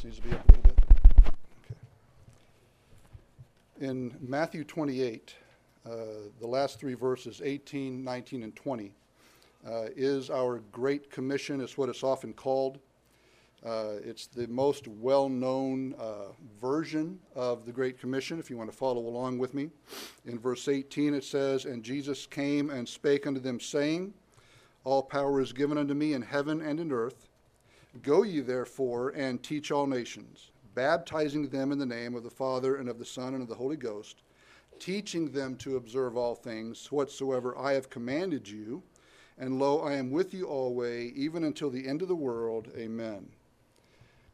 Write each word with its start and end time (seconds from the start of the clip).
This 0.00 0.04
needs 0.04 0.16
to 0.16 0.22
be 0.28 0.34
up 0.34 0.48
a 0.48 0.52
little 0.52 0.62
bit. 0.62 0.78
Okay. 1.66 1.76
In 3.86 4.16
Matthew 4.18 4.64
28, 4.64 5.34
uh, 5.84 5.90
the 6.40 6.46
last 6.46 6.80
three 6.80 6.94
verses, 6.94 7.42
18, 7.44 8.02
19, 8.02 8.44
and 8.44 8.56
20, 8.56 8.94
uh, 9.66 9.88
is 9.94 10.30
our 10.30 10.60
Great 10.72 11.10
Commission. 11.10 11.60
It's 11.60 11.76
what 11.76 11.90
it's 11.90 12.02
often 12.02 12.32
called. 12.32 12.78
Uh, 13.62 13.96
it's 14.02 14.26
the 14.26 14.46
most 14.46 14.88
well 14.88 15.28
known 15.28 15.94
uh, 15.98 16.28
version 16.58 17.18
of 17.34 17.66
the 17.66 17.72
Great 17.72 18.00
Commission, 18.00 18.38
if 18.38 18.48
you 18.48 18.56
want 18.56 18.70
to 18.70 18.76
follow 18.76 19.06
along 19.06 19.36
with 19.36 19.52
me. 19.52 19.68
In 20.24 20.38
verse 20.38 20.66
18, 20.66 21.12
it 21.12 21.24
says, 21.24 21.66
And 21.66 21.82
Jesus 21.82 22.26
came 22.26 22.70
and 22.70 22.88
spake 22.88 23.26
unto 23.26 23.38
them, 23.38 23.60
saying, 23.60 24.14
All 24.84 25.02
power 25.02 25.42
is 25.42 25.52
given 25.52 25.76
unto 25.76 25.92
me 25.92 26.14
in 26.14 26.22
heaven 26.22 26.62
and 26.62 26.80
in 26.80 26.90
earth. 26.90 27.26
Go 28.02 28.22
ye 28.22 28.40
therefore 28.40 29.10
and 29.10 29.42
teach 29.42 29.70
all 29.70 29.86
nations, 29.86 30.52
baptizing 30.74 31.48
them 31.48 31.72
in 31.72 31.78
the 31.78 31.86
name 31.86 32.14
of 32.14 32.22
the 32.22 32.30
Father 32.30 32.76
and 32.76 32.88
of 32.88 32.98
the 32.98 33.04
Son 33.04 33.34
and 33.34 33.42
of 33.42 33.48
the 33.48 33.54
Holy 33.54 33.76
Ghost, 33.76 34.22
teaching 34.78 35.30
them 35.30 35.56
to 35.56 35.76
observe 35.76 36.16
all 36.16 36.34
things 36.34 36.90
whatsoever 36.92 37.56
I 37.58 37.72
have 37.72 37.90
commanded 37.90 38.48
you. 38.48 38.82
And 39.38 39.58
lo, 39.58 39.80
I 39.80 39.94
am 39.94 40.10
with 40.10 40.32
you 40.32 40.46
always, 40.46 41.12
even 41.14 41.44
until 41.44 41.70
the 41.70 41.86
end 41.86 42.02
of 42.02 42.08
the 42.08 42.14
world. 42.14 42.68
Amen. 42.76 43.28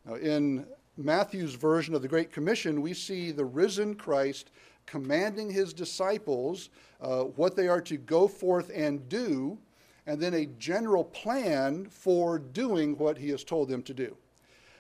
Now, 0.05 0.15
in 0.15 0.67
Matthew's 0.97 1.55
version 1.55 1.95
of 1.95 2.03
the 2.03 2.09
Great 2.09 2.33
Commission, 2.33 2.83
we 2.83 2.93
see 2.93 3.31
the 3.31 3.45
risen 3.45 3.95
Christ 3.95 4.51
commanding 4.85 5.51
his 5.51 5.73
disciples 5.73 6.71
uh, 7.01 7.23
what 7.23 7.57
they 7.57 7.69
are 7.69 7.81
to 7.83 7.97
go 7.97 8.29
forth 8.29 8.71
and 8.75 9.09
do, 9.09 9.59
and 10.07 10.21
then 10.21 10.35
a 10.35 10.47
general 10.47 11.05
plan 11.05 11.87
for 11.87 12.39
doing 12.39 12.97
what 12.97 13.19
he 13.19 13.29
has 13.31 13.45
told 13.45 13.69
them 13.69 13.83
to 13.83 13.95
do. 13.95 14.17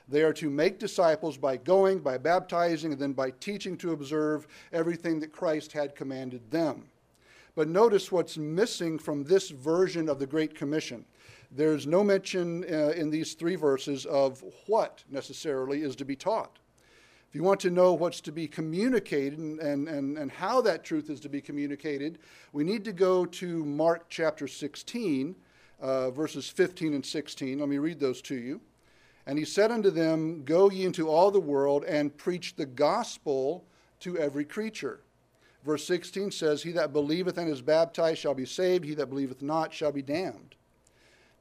They 0.08 0.22
are 0.22 0.32
to 0.34 0.48
make 0.48 0.78
disciples 0.78 1.36
by 1.36 1.56
going, 1.56 1.98
by 1.98 2.18
baptizing, 2.18 2.92
and 2.92 3.00
then 3.00 3.12
by 3.12 3.32
teaching 3.32 3.76
to 3.78 3.92
observe 3.92 4.46
everything 4.72 5.18
that 5.20 5.32
Christ 5.32 5.72
had 5.72 5.96
commanded 5.96 6.50
them. 6.50 6.88
But 7.56 7.68
notice 7.68 8.12
what's 8.12 8.38
missing 8.38 8.98
from 8.98 9.24
this 9.24 9.50
version 9.50 10.08
of 10.08 10.18
the 10.18 10.26
Great 10.26 10.54
Commission. 10.54 11.04
There's 11.50 11.86
no 11.86 12.04
mention 12.04 12.64
uh, 12.64 12.90
in 12.90 13.10
these 13.10 13.34
three 13.34 13.56
verses 13.56 14.04
of 14.06 14.44
what 14.66 15.02
necessarily 15.10 15.82
is 15.82 15.96
to 15.96 16.04
be 16.04 16.14
taught. 16.14 16.58
You 17.36 17.42
want 17.42 17.60
to 17.60 17.70
know 17.70 17.92
what's 17.92 18.22
to 18.22 18.32
be 18.32 18.48
communicated 18.48 19.38
and, 19.38 19.60
and, 19.60 19.88
and, 19.88 20.16
and 20.16 20.30
how 20.32 20.62
that 20.62 20.84
truth 20.84 21.10
is 21.10 21.20
to 21.20 21.28
be 21.28 21.42
communicated, 21.42 22.18
we 22.54 22.64
need 22.64 22.82
to 22.86 22.94
go 22.94 23.26
to 23.26 23.62
Mark 23.62 24.06
chapter 24.08 24.48
16, 24.48 25.36
uh, 25.78 26.10
verses 26.12 26.48
15 26.48 26.94
and 26.94 27.04
16. 27.04 27.58
Let 27.58 27.68
me 27.68 27.76
read 27.76 28.00
those 28.00 28.22
to 28.22 28.36
you. 28.36 28.62
And 29.26 29.38
he 29.38 29.44
said 29.44 29.70
unto 29.70 29.90
them, 29.90 30.44
Go 30.44 30.70
ye 30.70 30.86
into 30.86 31.10
all 31.10 31.30
the 31.30 31.38
world 31.38 31.84
and 31.84 32.16
preach 32.16 32.56
the 32.56 32.64
gospel 32.64 33.66
to 34.00 34.16
every 34.16 34.46
creature. 34.46 35.00
Verse 35.62 35.86
16 35.86 36.30
says, 36.30 36.62
He 36.62 36.72
that 36.72 36.94
believeth 36.94 37.36
and 37.36 37.50
is 37.50 37.60
baptized 37.60 38.18
shall 38.18 38.32
be 38.32 38.46
saved, 38.46 38.86
he 38.86 38.94
that 38.94 39.10
believeth 39.10 39.42
not 39.42 39.74
shall 39.74 39.92
be 39.92 40.00
damned. 40.00 40.54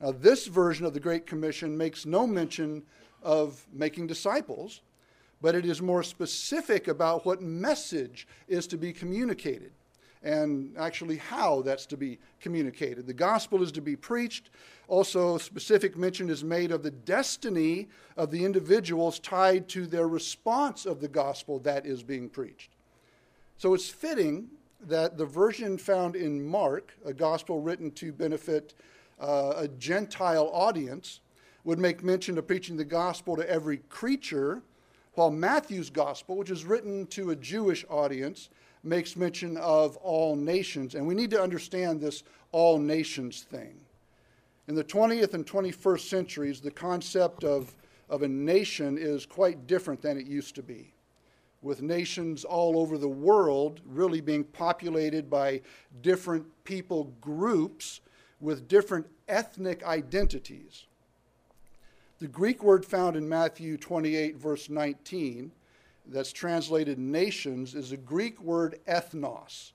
Now, 0.01 0.11
this 0.11 0.47
version 0.47 0.85
of 0.85 0.93
the 0.93 0.99
Great 0.99 1.25
Commission 1.25 1.77
makes 1.77 2.05
no 2.05 2.27
mention 2.27 2.83
of 3.23 3.65
making 3.71 4.07
disciples, 4.07 4.81
but 5.45 5.53
it 5.53 5.63
is 5.63 5.79
more 5.79 6.01
specific 6.01 6.87
about 6.87 7.23
what 7.23 7.39
message 7.39 8.27
is 8.47 8.65
to 8.65 8.79
be 8.79 8.91
communicated 8.91 9.71
and 10.23 10.75
actually 10.75 11.17
how 11.17 11.61
that's 11.61 11.85
to 11.85 11.95
be 11.95 12.17
communicated. 12.41 13.05
The 13.05 13.13
gospel 13.13 13.61
is 13.61 13.71
to 13.73 13.81
be 13.81 13.95
preached. 13.95 14.49
Also, 14.87 15.37
specific 15.37 15.95
mention 15.97 16.31
is 16.31 16.43
made 16.43 16.71
of 16.71 16.81
the 16.81 16.89
destiny 16.89 17.89
of 18.17 18.31
the 18.31 18.43
individuals 18.43 19.19
tied 19.19 19.69
to 19.69 19.85
their 19.85 20.07
response 20.07 20.87
of 20.87 20.99
the 20.99 21.07
gospel 21.07 21.59
that 21.59 21.85
is 21.85 22.01
being 22.01 22.27
preached. 22.27 22.71
So 23.57 23.75
it's 23.75 23.87
fitting 23.87 24.47
that 24.87 25.15
the 25.15 25.27
version 25.27 25.77
found 25.77 26.15
in 26.15 26.43
Mark, 26.43 26.91
a 27.05 27.13
gospel 27.13 27.61
written 27.61 27.91
to 27.91 28.11
benefit 28.11 28.73
uh, 29.21 29.53
a 29.57 29.67
Gentile 29.67 30.49
audience, 30.51 31.19
would 31.65 31.77
make 31.77 32.03
mention 32.03 32.39
of 32.39 32.47
preaching 32.47 32.77
the 32.77 32.83
gospel 32.83 33.35
to 33.35 33.47
every 33.47 33.77
creature, 33.89 34.63
while 35.15 35.31
Matthew's 35.31 35.89
gospel, 35.89 36.37
which 36.37 36.51
is 36.51 36.65
written 36.65 37.07
to 37.07 37.31
a 37.31 37.35
Jewish 37.35 37.85
audience, 37.89 38.49
makes 38.83 39.15
mention 39.15 39.57
of 39.57 39.97
all 39.97 40.35
nations. 40.35 40.95
And 40.95 41.07
we 41.07 41.15
need 41.15 41.31
to 41.31 41.41
understand 41.41 41.99
this 41.99 42.23
all 42.51 42.77
nations 42.77 43.41
thing. 43.41 43.79
In 44.67 44.75
the 44.75 44.83
20th 44.83 45.33
and 45.33 45.45
21st 45.45 46.01
centuries, 46.01 46.61
the 46.61 46.71
concept 46.71 47.43
of, 47.43 47.75
of 48.09 48.23
a 48.23 48.27
nation 48.27 48.97
is 48.97 49.25
quite 49.25 49.67
different 49.67 50.01
than 50.01 50.17
it 50.17 50.27
used 50.27 50.55
to 50.55 50.63
be, 50.63 50.93
with 51.61 51.81
nations 51.81 52.43
all 52.43 52.79
over 52.79 52.97
the 52.97 53.07
world 53.07 53.81
really 53.85 54.21
being 54.21 54.43
populated 54.43 55.29
by 55.29 55.61
different 56.01 56.45
people 56.63 57.13
groups 57.21 58.01
with 58.39 58.67
different 58.67 59.07
ethnic 59.27 59.83
identities. 59.83 60.85
The 62.25 62.31
Greek 62.31 62.63
word 62.63 62.83
found 62.83 63.15
in 63.15 63.29
Matthew 63.29 63.77
28, 63.77 64.37
verse 64.37 64.67
19, 64.67 65.51
that's 66.07 66.33
translated 66.33 66.97
nations, 66.97 67.75
is 67.75 67.91
a 67.91 67.97
Greek 67.97 68.41
word 68.41 68.79
ethnos. 68.87 69.73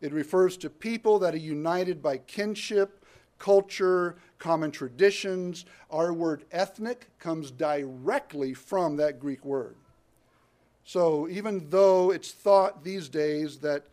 It 0.00 0.12
refers 0.12 0.56
to 0.56 0.68
people 0.68 1.20
that 1.20 1.32
are 1.32 1.36
united 1.36 2.02
by 2.02 2.16
kinship, 2.16 3.04
culture, 3.38 4.16
common 4.40 4.72
traditions. 4.72 5.64
Our 5.92 6.12
word 6.12 6.44
ethnic 6.50 7.08
comes 7.20 7.52
directly 7.52 8.52
from 8.52 8.96
that 8.96 9.20
Greek 9.20 9.44
word. 9.44 9.76
So 10.84 11.28
even 11.28 11.70
though 11.70 12.10
it's 12.10 12.32
thought 12.32 12.82
these 12.82 13.08
days 13.08 13.58
that 13.60 13.86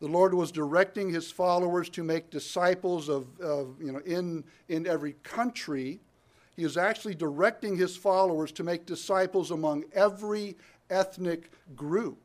the 0.00 0.08
Lord 0.08 0.34
was 0.34 0.52
directing 0.52 1.08
his 1.08 1.30
followers 1.30 1.88
to 1.88 2.04
make 2.04 2.28
disciples 2.28 3.08
of, 3.08 3.24
of 3.40 3.80
you 3.80 3.90
know, 3.90 4.00
in, 4.00 4.44
in 4.68 4.86
every 4.86 5.14
country. 5.22 6.00
He 6.56 6.64
is 6.64 6.76
actually 6.76 7.14
directing 7.14 7.76
his 7.76 7.96
followers 7.96 8.52
to 8.52 8.62
make 8.62 8.86
disciples 8.86 9.50
among 9.50 9.84
every 9.92 10.56
ethnic 10.90 11.50
group. 11.74 12.18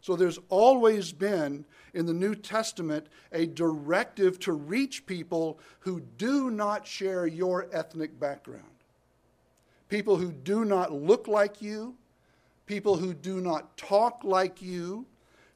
So 0.00 0.16
there's 0.16 0.40
always 0.48 1.12
been 1.12 1.64
in 1.94 2.06
the 2.06 2.12
New 2.12 2.34
Testament 2.34 3.06
a 3.30 3.46
directive 3.46 4.40
to 4.40 4.52
reach 4.52 5.06
people 5.06 5.60
who 5.80 6.00
do 6.18 6.50
not 6.50 6.86
share 6.86 7.26
your 7.26 7.68
ethnic 7.72 8.18
background. 8.18 8.64
People 9.88 10.16
who 10.16 10.32
do 10.32 10.64
not 10.64 10.92
look 10.92 11.28
like 11.28 11.62
you, 11.62 11.94
people 12.66 12.96
who 12.96 13.14
do 13.14 13.40
not 13.40 13.76
talk 13.76 14.24
like 14.24 14.60
you, 14.60 15.06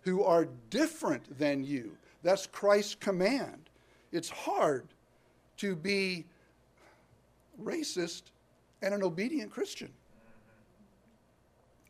who 0.02 0.22
are 0.22 0.46
different 0.70 1.38
than 1.38 1.64
you. 1.64 1.96
That's 2.22 2.46
Christ's 2.46 2.94
command. 2.94 3.68
It's 4.12 4.28
hard 4.28 4.86
to 5.56 5.74
be 5.74 6.26
racist 7.62 8.22
and 8.82 8.94
an 8.94 9.02
obedient 9.02 9.50
Christian. 9.50 9.90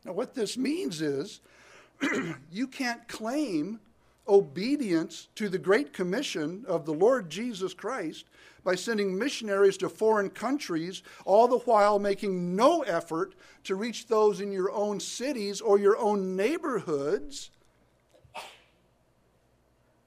Now, 0.05 0.13
what 0.13 0.33
this 0.33 0.57
means 0.57 1.01
is 1.01 1.41
you 2.51 2.67
can't 2.67 3.07
claim 3.07 3.79
obedience 4.27 5.29
to 5.35 5.49
the 5.49 5.57
Great 5.57 5.93
Commission 5.93 6.65
of 6.67 6.85
the 6.85 6.93
Lord 6.93 7.29
Jesus 7.29 7.73
Christ 7.73 8.25
by 8.63 8.75
sending 8.75 9.17
missionaries 9.17 9.77
to 9.77 9.89
foreign 9.89 10.29
countries, 10.29 11.01
all 11.25 11.47
the 11.47 11.59
while 11.59 11.99
making 11.99 12.55
no 12.55 12.81
effort 12.81 13.35
to 13.63 13.75
reach 13.75 14.07
those 14.07 14.41
in 14.41 14.51
your 14.51 14.71
own 14.71 14.99
cities 14.99 15.61
or 15.61 15.79
your 15.79 15.97
own 15.97 16.35
neighborhoods 16.35 17.51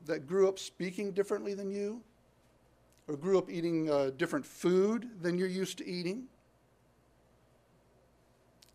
that 0.07 0.27
grew 0.27 0.49
up 0.49 0.59
speaking 0.59 1.13
differently 1.13 1.55
than 1.55 1.71
you, 1.71 2.03
or 3.11 3.17
grew 3.17 3.39
up 3.39 3.51
eating 3.51 3.91
uh, 3.91 4.11
different 4.17 4.47
food 4.47 5.11
than 5.21 5.37
you're 5.37 5.49
used 5.49 5.79
to 5.79 5.87
eating. 5.87 6.23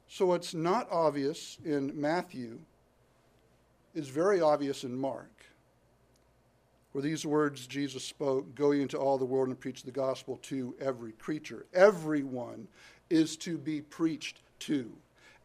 So, 0.10 0.26
what's 0.26 0.54
not 0.54 0.92
obvious 0.92 1.58
in 1.64 1.94
Matthew 2.00 2.60
is 3.94 4.10
very 4.10 4.42
obvious 4.42 4.84
in 4.84 4.94
Mark, 4.94 5.46
where 6.92 7.02
these 7.02 7.26
words 7.26 7.66
Jesus 7.66 8.04
spoke 8.04 8.54
Go 8.56 8.72
into 8.72 8.98
all 8.98 9.18
the 9.18 9.24
world 9.24 9.48
and 9.48 9.58
preach 9.60 9.84
the 9.84 9.92
gospel 9.92 10.38
to 10.44 10.76
every 10.82 11.14
creature. 11.14 11.66
Everyone 11.74 12.68
is 13.10 13.38
to 13.38 13.58
be 13.58 13.80
preached 13.80 14.42
to. 14.60 14.92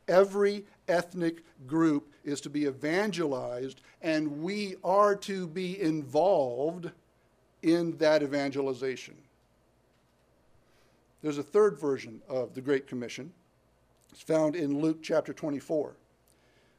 Every 0.08 0.64
ethnic 0.88 1.44
group 1.68 2.12
is 2.24 2.40
to 2.40 2.50
be 2.50 2.64
evangelized, 2.64 3.82
and 4.02 4.42
we 4.42 4.74
are 4.82 5.14
to 5.14 5.46
be 5.46 5.80
involved 5.80 6.90
in 7.62 7.96
that 7.98 8.22
evangelization. 8.22 9.16
There's 11.22 11.38
a 11.38 11.42
third 11.42 11.78
version 11.78 12.22
of 12.28 12.54
the 12.54 12.60
Great 12.60 12.86
Commission. 12.86 13.32
It's 14.12 14.22
found 14.22 14.56
in 14.56 14.80
Luke 14.80 15.02
chapter 15.02 15.32
24, 15.32 15.94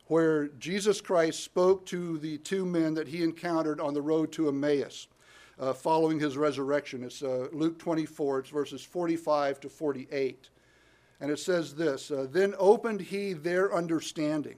where 0.08 0.48
Jesus 0.60 1.00
Christ 1.00 1.44
spoke 1.44 1.86
to 1.88 2.18
the 2.18 2.40
two 2.40 2.66
men 2.66 2.94
that 2.96 3.08
he 3.08 3.24
encountered 3.24 3.80
on 3.80 3.94
the 3.94 4.02
road 4.02 4.32
to 4.34 4.50
Emmaus 4.50 5.08
uh, 5.60 5.74
following 5.74 6.20
his 6.20 6.38
resurrection. 6.38 7.04
It's 7.04 7.22
uh, 7.22 7.48
Luke 7.52 7.78
24, 7.78 8.40
it's 8.40 8.50
verses 8.50 8.82
45 8.82 9.60
to 9.62 9.70
48. 9.70 10.50
And 11.22 11.30
it 11.30 11.40
says 11.40 11.76
this 11.76 12.10
uh, 12.10 12.28
Then 12.30 12.56
opened 12.58 13.00
he 13.00 13.34
their 13.34 13.74
understanding, 13.74 14.58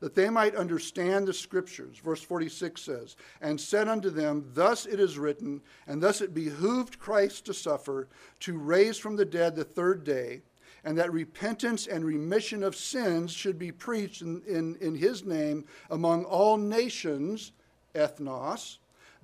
that 0.00 0.14
they 0.14 0.30
might 0.30 0.54
understand 0.54 1.26
the 1.26 1.32
scriptures. 1.32 1.98
Verse 1.98 2.22
46 2.22 2.80
says, 2.80 3.16
And 3.40 3.60
said 3.60 3.88
unto 3.88 4.10
them, 4.10 4.50
Thus 4.54 4.86
it 4.86 5.00
is 5.00 5.18
written, 5.18 5.60
and 5.86 6.02
thus 6.02 6.20
it 6.20 6.34
behooved 6.34 6.98
Christ 6.98 7.46
to 7.46 7.54
suffer, 7.54 8.08
to 8.40 8.58
raise 8.58 8.98
from 8.98 9.16
the 9.16 9.24
dead 9.24 9.56
the 9.56 9.64
third 9.64 10.04
day, 10.04 10.42
and 10.84 10.96
that 10.98 11.12
repentance 11.12 11.86
and 11.86 12.04
remission 12.04 12.62
of 12.62 12.76
sins 12.76 13.32
should 13.32 13.58
be 13.58 13.72
preached 13.72 14.22
in, 14.22 14.42
in, 14.46 14.76
in 14.80 14.94
his 14.94 15.24
name 15.24 15.64
among 15.90 16.24
all 16.24 16.56
nations, 16.56 17.52
ethnos, 17.94 18.78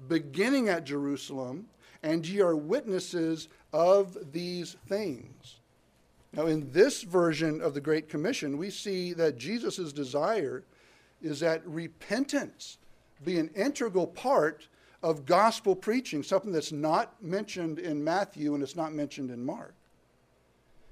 beginning 0.09 0.69
at 0.69 0.85
Jerusalem, 0.85 1.67
and 2.03 2.27
ye 2.27 2.41
are 2.41 2.57
witnesses 2.57 3.49
of 3.73 4.33
these 4.33 4.77
things. 4.89 5.61
Now, 6.37 6.47
in 6.47 6.71
this 6.73 7.03
version 7.03 7.61
of 7.61 7.75
the 7.75 7.81
Great 7.81 8.09
Commission, 8.09 8.59
we 8.59 8.71
see 8.71 9.13
that 9.13 9.39
Jesus' 9.39 9.93
desire 9.93 10.65
is 11.23 11.41
that 11.41 11.65
repentance 11.67 12.79
be 13.25 13.39
an 13.39 13.51
integral 13.55 14.07
part 14.07 14.67
of 15.03 15.27
gospel 15.27 15.77
preaching, 15.77 16.23
something 16.23 16.51
that's 16.51 16.73
not 16.73 17.23
mentioned 17.23 17.79
in 17.79 18.03
Matthew 18.03 18.55
and 18.55 18.63
it's 18.63 18.75
not 18.75 18.93
mentioned 18.93 19.31
in 19.31 19.45
Mark. 19.45 19.75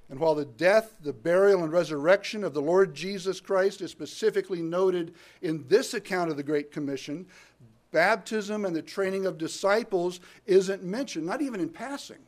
And 0.08 0.20
while 0.20 0.34
the 0.34 0.44
death, 0.44 0.92
the 1.02 1.12
burial, 1.12 1.64
and 1.64 1.72
resurrection 1.72 2.44
of 2.44 2.54
the 2.54 2.60
Lord 2.60 2.94
Jesus 2.94 3.40
Christ 3.40 3.80
is 3.80 3.90
specifically 3.90 4.60
noted 4.60 5.14
in 5.40 5.66
this 5.68 5.94
account 5.94 6.30
of 6.30 6.36
the 6.36 6.42
Great 6.42 6.70
Commission, 6.70 7.26
baptism 7.90 8.64
and 8.64 8.76
the 8.76 8.82
training 8.82 9.26
of 9.26 9.38
disciples 9.38 10.20
isn't 10.46 10.82
mentioned, 10.84 11.26
not 11.26 11.42
even 11.42 11.60
in 11.60 11.68
passing. 11.68 12.18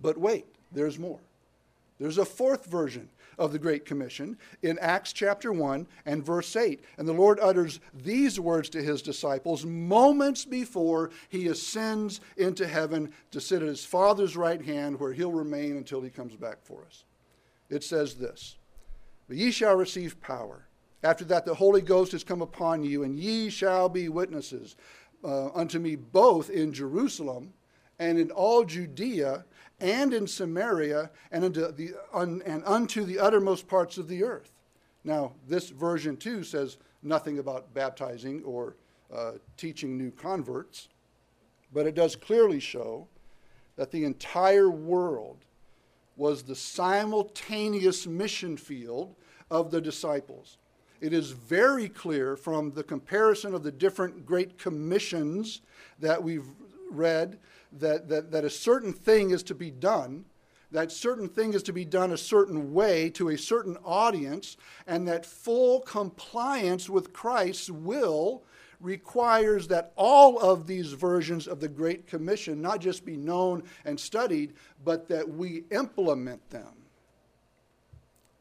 But 0.00 0.16
wait, 0.16 0.46
there's 0.72 0.98
more. 0.98 1.18
There's 1.98 2.18
a 2.18 2.24
fourth 2.24 2.66
version 2.66 3.08
of 3.38 3.52
the 3.52 3.58
Great 3.58 3.84
Commission 3.84 4.38
in 4.62 4.78
Acts 4.78 5.12
chapter 5.12 5.52
1 5.52 5.86
and 6.04 6.24
verse 6.24 6.54
8. 6.56 6.82
And 6.98 7.06
the 7.06 7.12
Lord 7.12 7.38
utters 7.40 7.80
these 7.94 8.40
words 8.40 8.68
to 8.70 8.82
his 8.82 9.02
disciples 9.02 9.64
moments 9.64 10.44
before 10.44 11.10
he 11.28 11.48
ascends 11.48 12.20
into 12.36 12.66
heaven 12.66 13.12
to 13.30 13.40
sit 13.40 13.62
at 13.62 13.68
his 13.68 13.84
Father's 13.84 14.36
right 14.36 14.62
hand, 14.62 14.98
where 14.98 15.12
he'll 15.12 15.32
remain 15.32 15.76
until 15.76 16.00
he 16.00 16.10
comes 16.10 16.34
back 16.36 16.58
for 16.62 16.84
us. 16.86 17.04
It 17.68 17.84
says 17.84 18.14
this 18.14 18.56
But 19.28 19.36
ye 19.36 19.50
shall 19.50 19.76
receive 19.76 20.20
power. 20.20 20.66
After 21.02 21.24
that, 21.26 21.44
the 21.44 21.54
Holy 21.54 21.82
Ghost 21.82 22.12
has 22.12 22.24
come 22.24 22.42
upon 22.42 22.82
you, 22.82 23.04
and 23.04 23.18
ye 23.18 23.50
shall 23.50 23.88
be 23.88 24.08
witnesses 24.08 24.76
uh, 25.22 25.48
unto 25.54 25.78
me 25.78 25.94
both 25.94 26.50
in 26.50 26.72
Jerusalem 26.72 27.52
and 27.98 28.18
in 28.18 28.30
all 28.30 28.64
Judea 28.64 29.44
and 29.80 30.14
in 30.14 30.26
Samaria 30.26 31.10
and 31.30 31.44
unto 31.44 31.70
the, 31.72 31.94
un, 32.12 32.42
and 32.46 32.62
unto 32.64 33.04
the 33.04 33.18
uttermost 33.18 33.68
parts 33.68 33.98
of 33.98 34.08
the 34.08 34.24
earth. 34.24 34.52
Now, 35.04 35.32
this 35.46 35.68
version 35.68 36.16
too 36.16 36.42
says 36.42 36.78
nothing 37.02 37.38
about 37.38 37.72
baptizing 37.74 38.42
or 38.44 38.76
uh, 39.14 39.32
teaching 39.56 39.96
new 39.96 40.10
converts, 40.10 40.88
but 41.72 41.86
it 41.86 41.94
does 41.94 42.16
clearly 42.16 42.60
show 42.60 43.06
that 43.76 43.90
the 43.90 44.04
entire 44.04 44.70
world 44.70 45.44
was 46.16 46.42
the 46.42 46.56
simultaneous 46.56 48.06
mission 48.06 48.56
field 48.56 49.14
of 49.50 49.70
the 49.70 49.80
disciples. 49.80 50.58
It 51.00 51.12
is 51.12 51.30
very 51.30 51.88
clear 51.88 52.36
from 52.36 52.72
the 52.72 52.82
comparison 52.82 53.54
of 53.54 53.62
the 53.62 53.70
different 53.70 54.24
great 54.24 54.58
commissions 54.58 55.60
that 56.00 56.22
we've 56.22 56.46
read 56.90 57.38
that, 57.72 58.08
that, 58.08 58.30
that 58.30 58.44
a 58.44 58.50
certain 58.50 58.92
thing 58.92 59.30
is 59.30 59.42
to 59.44 59.54
be 59.54 59.70
done, 59.70 60.24
that 60.72 60.90
certain 60.90 61.28
thing 61.28 61.54
is 61.54 61.62
to 61.64 61.72
be 61.72 61.84
done 61.84 62.12
a 62.12 62.16
certain 62.16 62.72
way 62.72 63.10
to 63.10 63.28
a 63.28 63.38
certain 63.38 63.76
audience, 63.84 64.56
and 64.86 65.06
that 65.08 65.24
full 65.24 65.80
compliance 65.80 66.88
with 66.88 67.12
Christ's 67.12 67.70
will 67.70 68.42
requires 68.80 69.68
that 69.68 69.92
all 69.96 70.38
of 70.38 70.66
these 70.66 70.92
versions 70.92 71.46
of 71.46 71.60
the 71.60 71.68
Great 71.68 72.06
Commission 72.06 72.60
not 72.60 72.80
just 72.80 73.04
be 73.04 73.16
known 73.16 73.62
and 73.84 73.98
studied, 73.98 74.54
but 74.84 75.08
that 75.08 75.28
we 75.28 75.64
implement 75.70 76.50
them. 76.50 76.72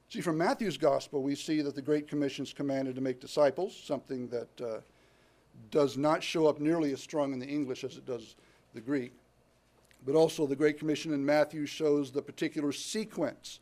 See, 0.10 0.22
from 0.22 0.38
Matthew's 0.38 0.78
Gospel, 0.78 1.24
we 1.24 1.36
see 1.36 1.62
that 1.62 1.76
the 1.76 1.82
Great 1.82 2.08
Commission 2.08 2.44
is 2.44 2.54
commanded 2.54 2.96
to 2.96 3.02
make 3.02 3.20
disciples, 3.20 3.76
something 3.76 4.28
that 4.30 4.62
uh, 4.62 4.80
does 5.72 5.98
not 5.98 6.24
show 6.24 6.48
up 6.48 6.60
nearly 6.60 6.94
as 6.94 7.02
strong 7.02 7.34
in 7.34 7.40
the 7.40 7.48
English 7.48 7.84
as 7.84 7.98
it 7.98 8.06
does 8.06 8.36
the 8.76 8.82
Greek. 8.82 9.14
But 10.06 10.14
also, 10.14 10.46
the 10.46 10.56
Great 10.56 10.78
Commission 10.78 11.14
in 11.14 11.26
Matthew 11.26 11.66
shows 11.66 12.12
the 12.12 12.22
particular 12.22 12.72
sequence 12.72 13.60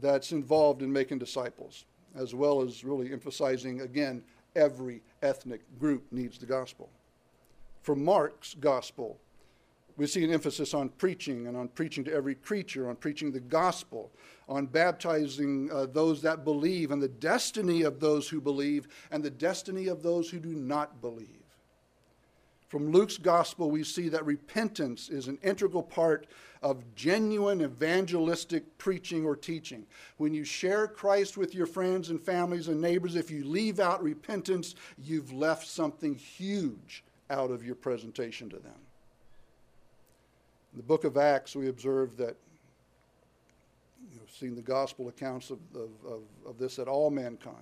that's 0.00 0.32
involved 0.32 0.82
in 0.82 0.92
making 0.92 1.18
disciples, 1.18 1.84
as 2.16 2.34
well 2.34 2.62
as 2.62 2.82
really 2.82 3.12
emphasizing, 3.12 3.82
again, 3.82 4.24
every 4.56 5.02
ethnic 5.22 5.60
group 5.78 6.04
needs 6.10 6.38
the 6.38 6.46
gospel. 6.46 6.88
From 7.82 8.04
Mark's 8.04 8.54
gospel, 8.54 9.20
we 9.96 10.06
see 10.06 10.24
an 10.24 10.32
emphasis 10.32 10.74
on 10.74 10.88
preaching 10.90 11.46
and 11.46 11.56
on 11.56 11.68
preaching 11.68 12.04
to 12.04 12.12
every 12.12 12.34
creature, 12.34 12.88
on 12.88 12.96
preaching 12.96 13.30
the 13.30 13.40
gospel, 13.40 14.10
on 14.48 14.66
baptizing 14.66 15.70
uh, 15.72 15.86
those 15.86 16.22
that 16.22 16.44
believe, 16.44 16.90
and 16.90 17.02
the 17.02 17.08
destiny 17.08 17.82
of 17.82 18.00
those 18.00 18.28
who 18.28 18.40
believe, 18.40 18.88
and 19.10 19.22
the 19.22 19.30
destiny 19.30 19.88
of 19.88 20.02
those 20.02 20.30
who 20.30 20.38
do 20.38 20.54
not 20.54 21.00
believe. 21.00 21.37
From 22.68 22.92
Luke's 22.92 23.16
gospel, 23.16 23.70
we 23.70 23.82
see 23.82 24.10
that 24.10 24.26
repentance 24.26 25.08
is 25.08 25.26
an 25.26 25.38
integral 25.42 25.82
part 25.82 26.26
of 26.62 26.94
genuine 26.94 27.62
evangelistic 27.62 28.76
preaching 28.76 29.24
or 29.24 29.34
teaching. 29.34 29.86
When 30.18 30.34
you 30.34 30.44
share 30.44 30.86
Christ 30.86 31.38
with 31.38 31.54
your 31.54 31.66
friends 31.66 32.10
and 32.10 32.20
families 32.20 32.68
and 32.68 32.78
neighbors, 32.78 33.16
if 33.16 33.30
you 33.30 33.44
leave 33.44 33.80
out 33.80 34.02
repentance, 34.02 34.74
you've 34.98 35.32
left 35.32 35.66
something 35.66 36.14
huge 36.14 37.04
out 37.30 37.50
of 37.50 37.64
your 37.64 37.74
presentation 37.74 38.50
to 38.50 38.56
them. 38.56 38.74
In 40.72 40.76
the 40.76 40.82
book 40.82 41.04
of 41.04 41.16
Acts, 41.16 41.56
we 41.56 41.68
observe 41.68 42.18
that 42.18 42.36
you've 44.12 44.30
seen 44.30 44.54
the 44.54 44.62
gospel 44.62 45.08
accounts 45.08 45.50
of, 45.50 45.58
of, 45.74 45.88
of, 46.06 46.20
of 46.46 46.58
this 46.58 46.78
at 46.78 46.86
all 46.86 47.10
mankind. 47.10 47.56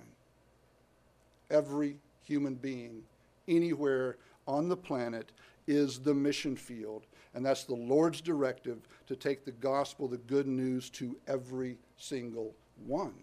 Every 1.49 1.97
human 2.25 2.55
being, 2.55 3.03
anywhere 3.47 4.17
on 4.47 4.69
the 4.69 4.77
planet 4.77 5.31
is 5.67 5.99
the 5.99 6.13
mission 6.13 6.55
field. 6.55 7.05
And 7.33 7.45
that's 7.45 7.65
the 7.65 7.75
Lord's 7.75 8.21
directive 8.21 8.79
to 9.07 9.15
take 9.15 9.45
the 9.45 9.51
gospel, 9.51 10.07
the 10.07 10.17
good 10.17 10.47
news, 10.47 10.89
to 10.91 11.17
every 11.27 11.77
single 11.97 12.55
one. 12.85 13.13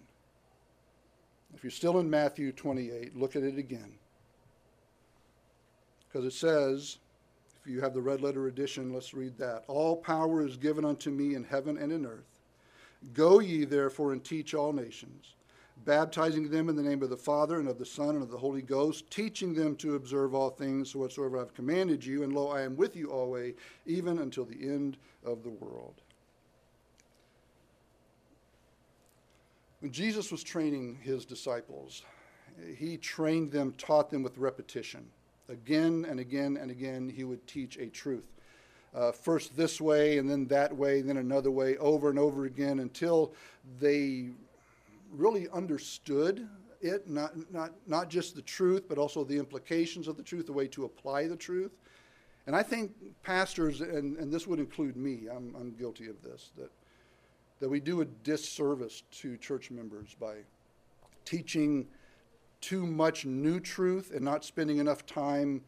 If 1.54 1.64
you're 1.64 1.70
still 1.70 1.98
in 1.98 2.10
Matthew 2.10 2.52
28, 2.52 3.16
look 3.16 3.36
at 3.36 3.42
it 3.42 3.58
again. 3.58 3.94
Because 6.08 6.26
it 6.26 6.36
says, 6.36 6.98
if 7.60 7.70
you 7.70 7.80
have 7.80 7.94
the 7.94 8.02
red 8.02 8.20
letter 8.20 8.46
edition, 8.46 8.92
let's 8.92 9.14
read 9.14 9.38
that. 9.38 9.64
All 9.68 9.96
power 9.96 10.46
is 10.46 10.56
given 10.56 10.84
unto 10.84 11.10
me 11.10 11.34
in 11.34 11.44
heaven 11.44 11.78
and 11.78 11.90
in 11.90 12.04
earth. 12.04 12.40
Go 13.12 13.40
ye 13.40 13.64
therefore 13.64 14.12
and 14.12 14.22
teach 14.22 14.54
all 14.54 14.72
nations 14.72 15.34
baptizing 15.84 16.48
them 16.48 16.68
in 16.68 16.76
the 16.76 16.82
name 16.82 17.02
of 17.02 17.10
the 17.10 17.16
Father 17.16 17.58
and 17.58 17.68
of 17.68 17.78
the 17.78 17.84
Son 17.86 18.10
and 18.10 18.22
of 18.22 18.30
the 18.30 18.38
Holy 18.38 18.62
Ghost, 18.62 19.10
teaching 19.10 19.54
them 19.54 19.76
to 19.76 19.96
observe 19.96 20.34
all 20.34 20.50
things 20.50 20.94
whatsoever 20.94 21.38
I've 21.38 21.54
commanded 21.54 22.04
you. 22.04 22.22
And 22.22 22.32
lo, 22.32 22.48
I 22.48 22.62
am 22.62 22.76
with 22.76 22.96
you 22.96 23.10
always, 23.10 23.54
even 23.86 24.18
until 24.18 24.44
the 24.44 24.62
end 24.62 24.96
of 25.24 25.42
the 25.42 25.50
world. 25.50 26.00
When 29.80 29.92
Jesus 29.92 30.32
was 30.32 30.42
training 30.42 30.98
his 31.02 31.26
disciples, 31.26 32.02
he 32.76 32.96
trained 32.96 33.50
them, 33.52 33.74
taught 33.76 34.10
them 34.10 34.22
with 34.22 34.38
repetition. 34.38 35.04
Again 35.48 36.06
and 36.08 36.18
again 36.18 36.56
and 36.56 36.70
again, 36.70 37.12
he 37.14 37.24
would 37.24 37.46
teach 37.46 37.76
a 37.76 37.88
truth. 37.88 38.26
Uh, 38.94 39.10
first 39.12 39.56
this 39.56 39.80
way, 39.80 40.18
and 40.18 40.30
then 40.30 40.46
that 40.46 40.74
way, 40.74 41.02
then 41.02 41.16
another 41.16 41.50
way, 41.50 41.76
over 41.78 42.08
and 42.08 42.18
over 42.18 42.44
again, 42.44 42.78
until 42.78 43.34
they 43.80 44.28
really 45.14 45.48
understood 45.50 46.48
it, 46.80 47.08
not, 47.08 47.32
not, 47.52 47.72
not 47.86 48.10
just 48.10 48.34
the 48.34 48.42
truth, 48.42 48.88
but 48.88 48.98
also 48.98 49.24
the 49.24 49.38
implications 49.38 50.06
of 50.06 50.16
the 50.16 50.22
truth, 50.22 50.46
the 50.46 50.52
way 50.52 50.68
to 50.68 50.84
apply 50.84 51.26
the 51.26 51.36
truth. 51.36 51.72
And 52.46 52.54
I 52.54 52.62
think 52.62 52.92
pastors, 53.22 53.80
and, 53.80 54.18
and 54.18 54.32
this 54.32 54.46
would 54.46 54.58
include 54.58 54.96
me, 54.96 55.28
I'm, 55.34 55.54
I'm 55.58 55.72
guilty 55.72 56.08
of 56.08 56.22
this, 56.22 56.50
that, 56.58 56.70
that 57.60 57.68
we 57.68 57.80
do 57.80 58.02
a 58.02 58.04
disservice 58.04 59.02
to 59.12 59.38
church 59.38 59.70
members 59.70 60.14
by 60.20 60.36
teaching 61.24 61.86
too 62.60 62.86
much 62.86 63.24
new 63.24 63.60
truth 63.60 64.12
and 64.14 64.22
not 64.22 64.44
spending 64.44 64.78
enough 64.78 65.06
time 65.06 65.62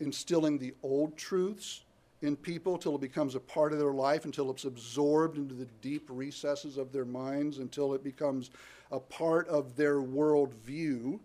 instilling 0.00 0.58
the 0.58 0.74
old 0.82 1.16
truths 1.16 1.84
in 2.22 2.36
people 2.36 2.76
till 2.76 2.94
it 2.94 3.00
becomes 3.00 3.34
a 3.34 3.40
part 3.40 3.72
of 3.72 3.78
their 3.78 3.92
life, 3.92 4.24
until 4.24 4.50
it's 4.50 4.64
absorbed 4.64 5.38
into 5.38 5.54
the 5.54 5.68
deep 5.80 6.06
recesses 6.08 6.76
of 6.76 6.92
their 6.92 7.04
minds, 7.04 7.58
until 7.58 7.94
it 7.94 8.04
becomes 8.04 8.50
a 8.92 9.00
part 9.00 9.48
of 9.48 9.76
their 9.76 9.96
worldview. 9.96 11.18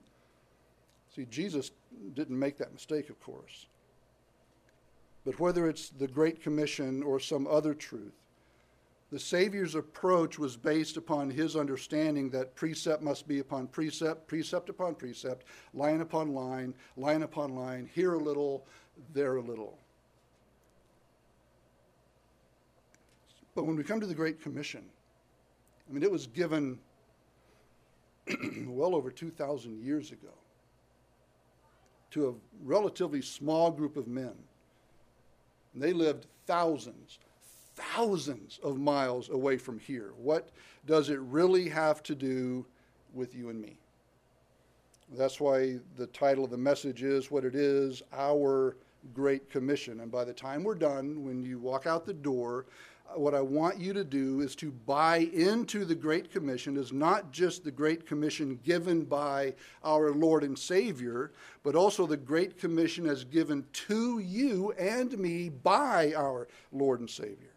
See, 1.14 1.26
Jesus 1.30 1.72
didn't 2.14 2.40
make 2.40 2.58
that 2.58 2.74
mistake, 2.74 3.10
of 3.10 3.20
course. 3.22 3.68
But 5.26 5.40
whether 5.40 5.68
it's 5.68 5.90
the 5.90 6.08
Great 6.08 6.42
Commission 6.42 7.02
or 7.04 7.20
some 7.20 7.48
other 7.48 7.74
truth, 7.74 8.14
The 9.12 9.20
Savior's 9.20 9.76
approach 9.76 10.40
was 10.40 10.58
based 10.58 10.98
upon 10.98 11.30
his 11.30 11.56
understanding 11.56 12.30
that 12.32 12.56
precept 12.56 13.04
must 13.04 13.28
be 13.28 13.40
upon 13.40 13.68
precept, 13.68 14.28
precept 14.28 14.68
upon 14.70 14.96
precept, 14.96 15.46
line 15.74 16.02
upon 16.02 16.34
line, 16.34 16.74
line 16.98 17.22
upon 17.22 17.56
line, 17.56 17.90
here 17.94 18.16
a 18.16 18.20
little, 18.20 18.66
there 19.14 19.36
a 19.36 19.42
little. 19.42 19.78
But 23.56 23.66
when 23.66 23.78
we 23.78 23.84
come 23.84 24.02
to 24.02 24.06
the 24.06 24.14
Great 24.14 24.42
Commission, 24.42 24.84
I 25.90 25.94
mean, 25.94 26.04
it 26.04 26.12
was 26.12 26.28
given 26.28 26.78
well 28.68 28.94
over 28.94 29.10
2,000 29.10 29.82
years 29.82 30.12
ago 30.12 30.34
to 32.12 32.30
a 32.30 32.34
relatively 32.64 33.22
small 33.22 33.72
group 33.72 33.98
of 33.98 34.08
men. 34.08 34.34
And 35.74 35.82
they 35.82 35.94
lived 35.94 36.28
thousands, 36.46 37.20
thousands 37.76 38.60
of 38.64 38.78
miles 38.78 39.30
away 39.30 39.58
from 39.58 39.80
here. 39.80 40.12
What 40.18 40.50
does 40.86 41.10
it 41.10 41.20
really 41.20 41.70
have 41.70 42.04
to 42.04 42.16
do 42.16 42.66
with 43.14 43.36
you 43.36 43.50
and 43.50 43.62
me? 43.62 43.78
That's 45.16 45.40
why 45.40 45.80
the 45.98 46.08
title 46.08 46.46
of 46.46 46.52
the 46.52 46.58
message 46.58 47.04
is 47.04 47.30
what 47.30 47.46
it 47.46 47.56
is 47.56 48.02
Our 48.12 48.76
Great 49.14 49.50
Commission. 49.50 50.00
And 50.00 50.12
by 50.12 50.24
the 50.24 50.34
time 50.34 50.64
we're 50.64 50.76
done, 50.76 51.24
when 51.24 51.44
you 51.44 51.60
walk 51.60 51.86
out 51.86 52.06
the 52.06 52.14
door, 52.14 52.66
what 53.14 53.34
I 53.34 53.42
want 53.42 53.80
you 53.80 53.94
to 53.94 54.04
do 54.04 54.42
is 54.42 54.56
to 54.58 54.72
buy 54.72 55.18
into 55.18 55.86
the 55.86 55.96
Great 55.96 56.32
Commission 56.32 56.78
is 56.78 56.92
not 56.92 57.32
just 57.32 57.64
the 57.64 57.72
Great 57.72 58.06
Commission 58.06 58.60
given 58.64 59.04
by 59.04 59.54
our 59.84 60.12
Lord 60.12 60.44
and 60.44 60.58
Savior, 60.58 61.32
but 61.64 61.76
also 61.76 62.06
the 62.06 62.18
Great 62.18 62.58
Commission 62.60 63.08
as 63.08 63.24
given 63.24 63.66
to 63.88 64.20
you 64.20 64.74
and 64.74 65.18
me 65.18 65.50
by 65.50 66.14
our 66.14 66.48
Lord 66.72 67.00
and 67.00 67.10
Savior. 67.10 67.55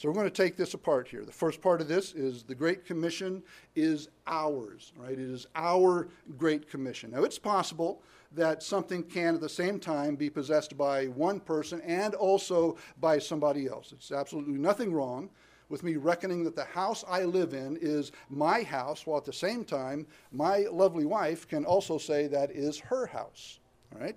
So 0.00 0.08
we're 0.08 0.14
going 0.14 0.30
to 0.30 0.30
take 0.30 0.56
this 0.56 0.72
apart 0.72 1.08
here. 1.08 1.26
The 1.26 1.30
first 1.30 1.60
part 1.60 1.82
of 1.82 1.86
this 1.86 2.14
is 2.14 2.42
the 2.42 2.54
Great 2.54 2.86
Commission 2.86 3.42
is 3.76 4.08
ours, 4.26 4.94
right? 4.96 5.12
It 5.12 5.18
is 5.18 5.46
our 5.54 6.08
Great 6.38 6.70
Commission. 6.70 7.10
Now, 7.10 7.22
it's 7.22 7.38
possible 7.38 8.00
that 8.32 8.62
something 8.62 9.02
can 9.02 9.34
at 9.34 9.42
the 9.42 9.48
same 9.50 9.78
time 9.78 10.16
be 10.16 10.30
possessed 10.30 10.78
by 10.78 11.08
one 11.08 11.38
person 11.38 11.82
and 11.82 12.14
also 12.14 12.78
by 12.98 13.18
somebody 13.18 13.66
else. 13.66 13.92
It's 13.92 14.10
absolutely 14.10 14.54
nothing 14.54 14.90
wrong 14.90 15.28
with 15.68 15.82
me 15.82 15.96
reckoning 15.96 16.44
that 16.44 16.56
the 16.56 16.64
house 16.64 17.04
I 17.06 17.24
live 17.24 17.52
in 17.52 17.76
is 17.82 18.10
my 18.30 18.62
house, 18.62 19.06
while 19.06 19.18
at 19.18 19.26
the 19.26 19.34
same 19.34 19.66
time, 19.66 20.06
my 20.32 20.60
lovely 20.72 21.04
wife 21.04 21.46
can 21.46 21.66
also 21.66 21.98
say 21.98 22.26
that 22.28 22.50
is 22.52 22.78
her 22.78 23.04
house, 23.04 23.60
right? 23.94 24.16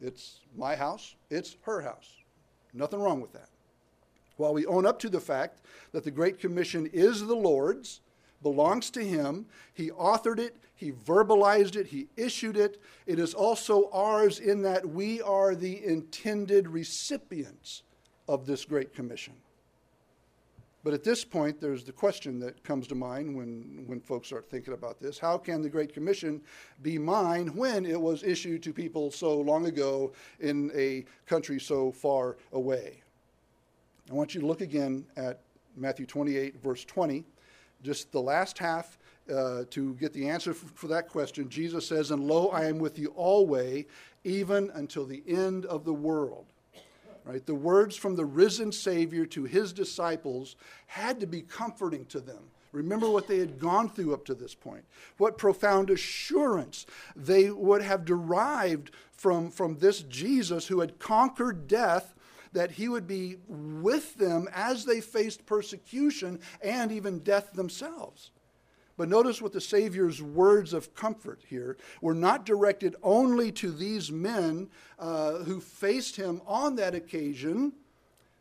It's 0.00 0.40
my 0.56 0.74
house, 0.74 1.14
it's 1.28 1.58
her 1.64 1.82
house. 1.82 2.10
Nothing 2.72 3.00
wrong 3.00 3.20
with 3.20 3.34
that. 3.34 3.50
While 4.38 4.54
we 4.54 4.64
own 4.66 4.86
up 4.86 4.98
to 5.00 5.10
the 5.10 5.20
fact 5.20 5.60
that 5.92 6.04
the 6.04 6.10
Great 6.10 6.38
Commission 6.38 6.86
is 6.86 7.26
the 7.26 7.34
Lord's, 7.34 8.00
belongs 8.40 8.88
to 8.90 9.04
Him, 9.04 9.46
He 9.74 9.90
authored 9.90 10.38
it, 10.38 10.56
He 10.74 10.92
verbalized 10.92 11.74
it, 11.74 11.88
He 11.88 12.06
issued 12.16 12.56
it, 12.56 12.80
it 13.04 13.18
is 13.18 13.34
also 13.34 13.90
ours 13.92 14.38
in 14.38 14.62
that 14.62 14.88
we 14.88 15.20
are 15.20 15.56
the 15.56 15.84
intended 15.84 16.68
recipients 16.68 17.82
of 18.28 18.46
this 18.46 18.64
Great 18.64 18.94
Commission. 18.94 19.34
But 20.84 20.94
at 20.94 21.02
this 21.02 21.24
point, 21.24 21.60
there's 21.60 21.82
the 21.82 21.92
question 21.92 22.38
that 22.38 22.62
comes 22.62 22.86
to 22.86 22.94
mind 22.94 23.36
when, 23.36 23.82
when 23.86 24.00
folks 24.00 24.28
start 24.28 24.48
thinking 24.48 24.72
about 24.72 25.00
this. 25.00 25.18
How 25.18 25.36
can 25.36 25.62
the 25.62 25.68
Great 25.68 25.92
Commission 25.92 26.40
be 26.80 26.96
mine 26.96 27.48
when 27.56 27.84
it 27.84 28.00
was 28.00 28.22
issued 28.22 28.62
to 28.62 28.72
people 28.72 29.10
so 29.10 29.40
long 29.40 29.66
ago 29.66 30.12
in 30.38 30.70
a 30.76 31.04
country 31.26 31.58
so 31.58 31.90
far 31.90 32.36
away? 32.52 33.02
I 34.10 34.14
want 34.14 34.34
you 34.34 34.40
to 34.40 34.46
look 34.46 34.62
again 34.62 35.04
at 35.16 35.40
Matthew 35.76 36.06
28, 36.06 36.62
verse 36.62 36.84
20, 36.84 37.24
just 37.82 38.10
the 38.10 38.20
last 38.20 38.58
half 38.58 38.98
uh, 39.30 39.64
to 39.70 39.94
get 39.94 40.14
the 40.14 40.28
answer 40.28 40.54
for, 40.54 40.66
for 40.68 40.86
that 40.88 41.08
question. 41.08 41.48
Jesus 41.50 41.86
says, 41.86 42.10
And 42.10 42.24
lo, 42.24 42.48
I 42.48 42.64
am 42.64 42.78
with 42.78 42.98
you 42.98 43.08
always, 43.08 43.84
even 44.24 44.70
until 44.74 45.04
the 45.04 45.22
end 45.26 45.66
of 45.66 45.84
the 45.84 45.92
world. 45.92 46.46
Right? 47.24 47.44
The 47.44 47.54
words 47.54 47.96
from 47.96 48.16
the 48.16 48.24
risen 48.24 48.72
Savior 48.72 49.26
to 49.26 49.44
his 49.44 49.74
disciples 49.74 50.56
had 50.86 51.20
to 51.20 51.26
be 51.26 51.42
comforting 51.42 52.06
to 52.06 52.20
them. 52.20 52.44
Remember 52.72 53.10
what 53.10 53.26
they 53.26 53.38
had 53.38 53.58
gone 53.58 53.90
through 53.90 54.14
up 54.14 54.24
to 54.26 54.34
this 54.34 54.54
point. 54.54 54.84
What 55.18 55.36
profound 55.36 55.90
assurance 55.90 56.86
they 57.14 57.50
would 57.50 57.82
have 57.82 58.06
derived 58.06 58.90
from, 59.10 59.50
from 59.50 59.78
this 59.78 60.02
Jesus 60.02 60.68
who 60.68 60.80
had 60.80 60.98
conquered 60.98 61.66
death 61.66 62.14
that 62.52 62.72
he 62.72 62.88
would 62.88 63.06
be 63.06 63.36
with 63.46 64.14
them 64.16 64.48
as 64.54 64.84
they 64.84 65.00
faced 65.00 65.46
persecution 65.46 66.40
and 66.62 66.92
even 66.92 67.20
death 67.20 67.52
themselves. 67.52 68.30
But 68.98 69.08
notice 69.08 69.40
what 69.40 69.52
the 69.52 69.60
Savior's 69.60 70.20
words 70.20 70.72
of 70.72 70.92
comfort 70.94 71.40
here 71.46 71.76
were 72.02 72.14
not 72.14 72.44
directed 72.44 72.96
only 73.02 73.52
to 73.52 73.70
these 73.70 74.10
men 74.10 74.68
uh, 74.98 75.34
who 75.44 75.60
faced 75.60 76.16
him 76.16 76.42
on 76.44 76.74
that 76.76 76.96
occasion, 76.96 77.72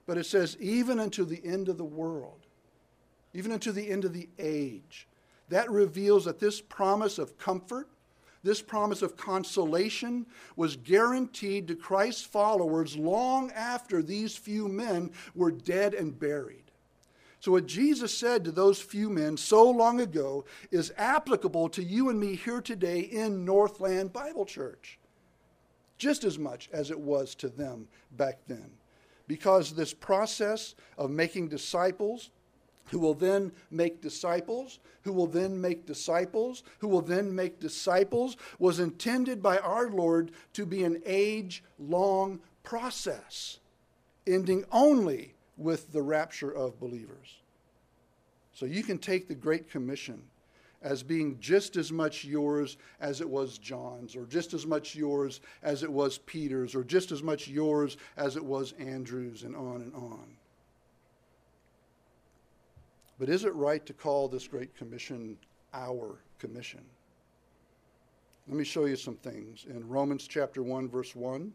but 0.07 0.17
it 0.17 0.25
says, 0.25 0.57
even 0.59 0.99
unto 0.99 1.25
the 1.25 1.45
end 1.45 1.69
of 1.69 1.77
the 1.77 1.85
world, 1.85 2.47
even 3.35 3.51
unto 3.51 3.71
the 3.71 3.87
end 3.87 4.03
of 4.03 4.13
the 4.13 4.29
age. 4.39 5.07
That 5.49 5.69
reveals 5.69 6.25
that 6.25 6.39
this 6.39 6.59
promise 6.59 7.19
of 7.19 7.37
comfort 7.37 7.87
this 8.47 8.61
promise 8.61 9.01
of 9.01 9.17
consolation 9.17 10.25
was 10.55 10.77
guaranteed 10.77 11.67
to 11.67 11.75
Christ's 11.75 12.23
followers 12.23 12.95
long 12.95 13.51
after 13.51 14.01
these 14.01 14.37
few 14.37 14.69
men 14.69 15.11
were 15.35 15.51
dead 15.51 15.93
and 15.93 16.17
buried. 16.17 16.63
So, 17.41 17.51
what 17.51 17.67
Jesus 17.67 18.17
said 18.17 18.45
to 18.45 18.51
those 18.51 18.81
few 18.81 19.09
men 19.09 19.35
so 19.35 19.69
long 19.69 19.99
ago 19.99 20.45
is 20.71 20.93
applicable 20.97 21.67
to 21.69 21.83
you 21.83 22.09
and 22.09 22.17
me 22.17 22.35
here 22.35 22.61
today 22.61 23.01
in 23.01 23.43
Northland 23.43 24.13
Bible 24.13 24.45
Church, 24.45 24.97
just 25.97 26.23
as 26.23 26.39
much 26.39 26.69
as 26.71 26.89
it 26.89 26.99
was 26.99 27.35
to 27.35 27.49
them 27.49 27.89
back 28.15 28.39
then. 28.47 28.71
Because 29.27 29.73
this 29.73 29.93
process 29.93 30.73
of 30.97 31.11
making 31.11 31.49
disciples 31.49 32.31
who 32.89 32.99
will 32.99 33.13
then 33.13 33.51
make 33.69 34.01
disciples, 34.01 34.79
who 35.03 35.13
will 35.13 35.27
then 35.27 35.59
make 35.59 35.85
disciples, 35.85 36.63
who 36.79 36.87
will 36.87 37.01
then 37.01 37.33
make 37.33 37.59
disciples, 37.59 38.37
was 38.59 38.79
intended 38.79 39.41
by 39.41 39.57
our 39.59 39.89
Lord 39.89 40.31
to 40.53 40.65
be 40.65 40.83
an 40.83 41.01
age 41.05 41.63
long 41.79 42.39
process, 42.63 43.59
ending 44.25 44.65
only 44.71 45.33
with 45.57 45.91
the 45.91 46.01
rapture 46.01 46.51
of 46.51 46.79
believers. 46.79 47.37
So 48.53 48.65
you 48.65 48.83
can 48.83 48.97
take 48.97 49.27
the 49.27 49.35
Great 49.35 49.69
Commission 49.69 50.23
as 50.81 51.03
being 51.03 51.39
just 51.39 51.75
as 51.75 51.91
much 51.91 52.23
yours 52.23 52.77
as 52.99 53.19
it 53.21 53.29
was 53.29 53.57
John's, 53.57 54.15
or 54.15 54.25
just 54.25 54.53
as 54.53 54.65
much 54.65 54.95
yours 54.95 55.41
as 55.63 55.83
it 55.83 55.91
was 55.91 56.19
Peter's, 56.19 56.75
or 56.75 56.83
just 56.83 57.11
as 57.11 57.23
much 57.23 57.47
yours 57.47 57.97
as 58.15 58.35
it 58.35 58.43
was 58.43 58.73
Andrew's, 58.73 59.43
and 59.43 59.55
on 59.55 59.81
and 59.81 59.93
on. 59.95 60.37
But 63.19 63.29
is 63.29 63.45
it 63.45 63.53
right 63.55 63.85
to 63.85 63.93
call 63.93 64.27
this 64.27 64.47
Great 64.47 64.75
Commission 64.75 65.37
our 65.73 66.19
commission? 66.39 66.81
Let 68.47 68.57
me 68.57 68.63
show 68.63 68.85
you 68.85 68.95
some 68.95 69.15
things. 69.15 69.65
In 69.69 69.87
Romans 69.87 70.27
chapter 70.27 70.63
1, 70.63 70.87
verse 70.87 71.15
1, 71.15 71.51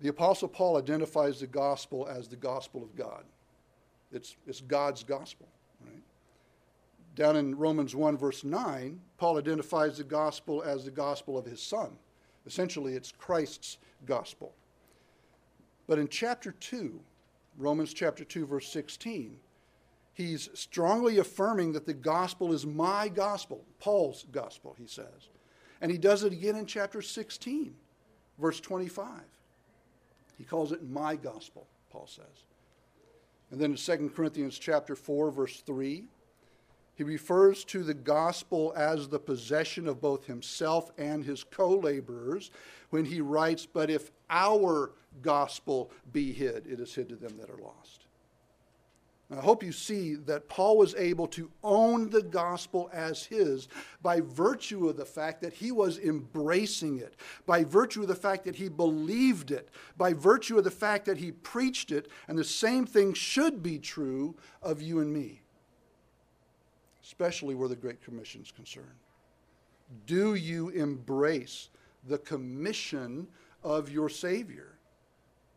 the 0.00 0.08
Apostle 0.08 0.48
Paul 0.48 0.76
identifies 0.76 1.40
the 1.40 1.46
gospel 1.46 2.08
as 2.08 2.26
the 2.26 2.36
gospel 2.36 2.82
of 2.82 2.96
God. 2.96 3.24
It's, 4.10 4.36
it's 4.46 4.60
God's 4.60 5.04
gospel, 5.04 5.46
right? 5.84 6.02
Down 7.14 7.36
in 7.36 7.56
Romans 7.56 7.94
1, 7.94 8.16
verse 8.16 8.42
9, 8.42 9.00
Paul 9.18 9.38
identifies 9.38 9.98
the 9.98 10.04
gospel 10.04 10.62
as 10.62 10.84
the 10.84 10.90
gospel 10.90 11.38
of 11.38 11.44
his 11.44 11.62
son. 11.62 11.90
Essentially, 12.46 12.94
it's 12.94 13.12
Christ's 13.12 13.78
gospel. 14.04 14.52
But 15.86 15.98
in 15.98 16.08
chapter 16.08 16.52
2, 16.52 17.00
Romans 17.56 17.94
chapter 17.94 18.24
2, 18.24 18.46
verse 18.46 18.68
16, 18.68 19.38
he's 20.14 20.48
strongly 20.54 21.18
affirming 21.18 21.72
that 21.72 21.86
the 21.86 21.94
gospel 21.94 22.52
is 22.52 22.64
my 22.64 23.08
gospel, 23.08 23.64
Paul's 23.78 24.24
gospel, 24.32 24.74
he 24.78 24.86
says. 24.86 25.28
And 25.80 25.90
he 25.90 25.98
does 25.98 26.24
it 26.24 26.32
again 26.32 26.56
in 26.56 26.66
chapter 26.66 27.02
16, 27.02 27.74
verse 28.38 28.60
25. 28.60 29.08
He 30.38 30.44
calls 30.44 30.72
it 30.72 30.88
my 30.88 31.16
gospel, 31.16 31.66
Paul 31.90 32.06
says. 32.06 32.46
And 33.50 33.60
then 33.60 33.72
in 33.72 33.76
2 33.76 34.10
Corinthians 34.14 34.58
chapter 34.58 34.96
4, 34.96 35.30
verse 35.30 35.60
3, 35.60 36.04
he 36.96 37.02
refers 37.02 37.64
to 37.64 37.82
the 37.82 37.94
gospel 37.94 38.72
as 38.76 39.08
the 39.08 39.18
possession 39.18 39.88
of 39.88 40.00
both 40.00 40.26
himself 40.26 40.92
and 40.96 41.24
his 41.24 41.42
co 41.42 41.70
laborers 41.70 42.50
when 42.90 43.04
he 43.04 43.20
writes, 43.20 43.66
But 43.66 43.90
if 43.90 44.12
our 44.30 44.92
gospel 45.20 45.90
be 46.12 46.32
hid, 46.32 46.66
it 46.66 46.78
is 46.80 46.94
hid 46.94 47.08
to 47.08 47.16
them 47.16 47.36
that 47.38 47.50
are 47.50 47.62
lost. 47.62 48.03
I 49.30 49.36
hope 49.36 49.62
you 49.62 49.72
see 49.72 50.14
that 50.14 50.48
Paul 50.48 50.76
was 50.76 50.94
able 50.96 51.26
to 51.28 51.50
own 51.62 52.10
the 52.10 52.22
gospel 52.22 52.90
as 52.92 53.24
his 53.24 53.68
by 54.02 54.20
virtue 54.20 54.88
of 54.88 54.98
the 54.98 55.06
fact 55.06 55.40
that 55.40 55.54
he 55.54 55.72
was 55.72 55.98
embracing 55.98 56.98
it, 56.98 57.16
by 57.46 57.64
virtue 57.64 58.02
of 58.02 58.08
the 58.08 58.14
fact 58.14 58.44
that 58.44 58.56
he 58.56 58.68
believed 58.68 59.50
it, 59.50 59.70
by 59.96 60.12
virtue 60.12 60.58
of 60.58 60.64
the 60.64 60.70
fact 60.70 61.06
that 61.06 61.16
he 61.16 61.32
preached 61.32 61.90
it, 61.90 62.08
and 62.28 62.36
the 62.36 62.44
same 62.44 62.84
thing 62.84 63.14
should 63.14 63.62
be 63.62 63.78
true 63.78 64.34
of 64.62 64.82
you 64.82 65.00
and 65.00 65.10
me, 65.10 65.40
especially 67.02 67.54
where 67.54 67.68
the 67.68 67.76
Great 67.76 68.02
Commission 68.02 68.42
is 68.42 68.52
concerned. 68.52 68.86
Do 70.06 70.34
you 70.34 70.68
embrace 70.68 71.70
the 72.06 72.18
commission 72.18 73.26
of 73.62 73.90
your 73.90 74.10
Savior? 74.10 74.73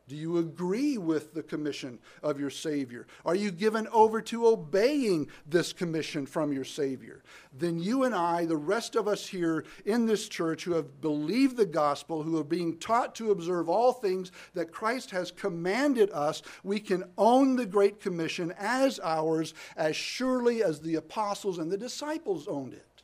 Do 0.07 0.15
you 0.15 0.37
agree 0.37 0.97
with 0.97 1.33
the 1.33 1.43
commission 1.43 1.99
of 2.23 2.39
your 2.39 2.49
Savior? 2.49 3.07
Are 3.25 3.35
you 3.35 3.51
given 3.51 3.87
over 3.91 4.21
to 4.21 4.47
obeying 4.47 5.27
this 5.45 5.73
commission 5.73 6.25
from 6.25 6.53
your 6.53 6.63
Savior? 6.63 7.23
Then 7.51 7.77
you 7.77 8.05
and 8.05 8.15
I, 8.15 8.45
the 8.45 8.55
rest 8.55 8.95
of 8.95 9.05
us 9.09 9.27
here 9.27 9.65
in 9.85 10.05
this 10.05 10.29
church 10.29 10.63
who 10.63 10.73
have 10.73 11.01
believed 11.01 11.57
the 11.57 11.65
gospel, 11.65 12.23
who 12.23 12.37
are 12.39 12.45
being 12.45 12.77
taught 12.77 13.15
to 13.15 13.31
observe 13.31 13.67
all 13.67 13.91
things 13.91 14.31
that 14.53 14.71
Christ 14.71 15.11
has 15.11 15.29
commanded 15.29 16.09
us, 16.11 16.41
we 16.63 16.79
can 16.79 17.03
own 17.17 17.57
the 17.57 17.65
Great 17.65 17.99
Commission 17.99 18.53
as 18.57 19.01
ours 19.03 19.53
as 19.75 19.97
surely 19.97 20.63
as 20.63 20.79
the 20.79 20.95
apostles 20.95 21.57
and 21.57 21.69
the 21.69 21.77
disciples 21.77 22.47
owned 22.47 22.73
it. 22.73 23.03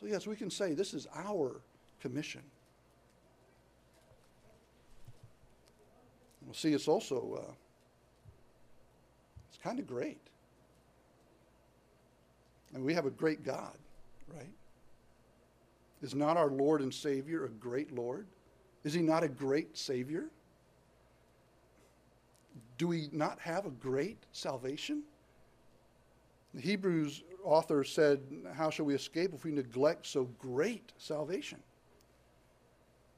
So, 0.00 0.06
yes, 0.06 0.26
we 0.26 0.34
can 0.34 0.50
say 0.50 0.74
this 0.74 0.94
is 0.94 1.06
our 1.14 1.60
commission. 2.00 2.42
Well, 6.50 6.56
see, 6.56 6.72
it's 6.72 6.88
also 6.88 7.44
uh, 7.46 7.52
it's 9.48 9.58
kind 9.62 9.78
of 9.78 9.86
great. 9.86 10.18
And 12.74 12.84
we 12.84 12.92
have 12.92 13.06
a 13.06 13.10
great 13.10 13.44
God, 13.44 13.76
right? 14.34 14.50
Is 16.02 16.12
not 16.12 16.36
our 16.36 16.50
Lord 16.50 16.80
and 16.80 16.92
Savior 16.92 17.44
a 17.44 17.48
great 17.50 17.94
Lord? 17.94 18.26
Is 18.82 18.92
he 18.92 19.00
not 19.00 19.22
a 19.22 19.28
great 19.28 19.78
Savior? 19.78 20.24
Do 22.78 22.88
we 22.88 23.08
not 23.12 23.38
have 23.38 23.64
a 23.64 23.70
great 23.70 24.18
salvation? 24.32 25.04
The 26.54 26.62
Hebrews 26.62 27.22
author 27.44 27.84
said, 27.84 28.22
How 28.56 28.70
shall 28.70 28.86
we 28.86 28.96
escape 28.96 29.34
if 29.34 29.44
we 29.44 29.52
neglect 29.52 30.04
so 30.04 30.24
great 30.40 30.90
salvation? 30.98 31.60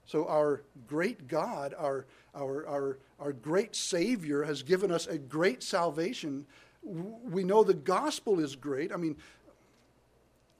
So, 0.07 0.27
our 0.27 0.63
great 0.87 1.29
God, 1.29 1.75
our, 1.79 2.07
our, 2.35 2.67
our, 2.67 2.99
our 3.21 3.33
great 3.33 3.77
Savior, 3.77 4.43
has 4.43 4.63
given 4.63 4.91
us 4.91 5.07
a 5.07 5.19
great 5.19 5.63
salvation. 5.63 6.47
We 6.83 7.45
know 7.45 7.63
the 7.63 7.75
gospel 7.75 8.41
is 8.41 8.57
great. 8.57 8.93
I 8.93 8.97
mean, 8.97 9.17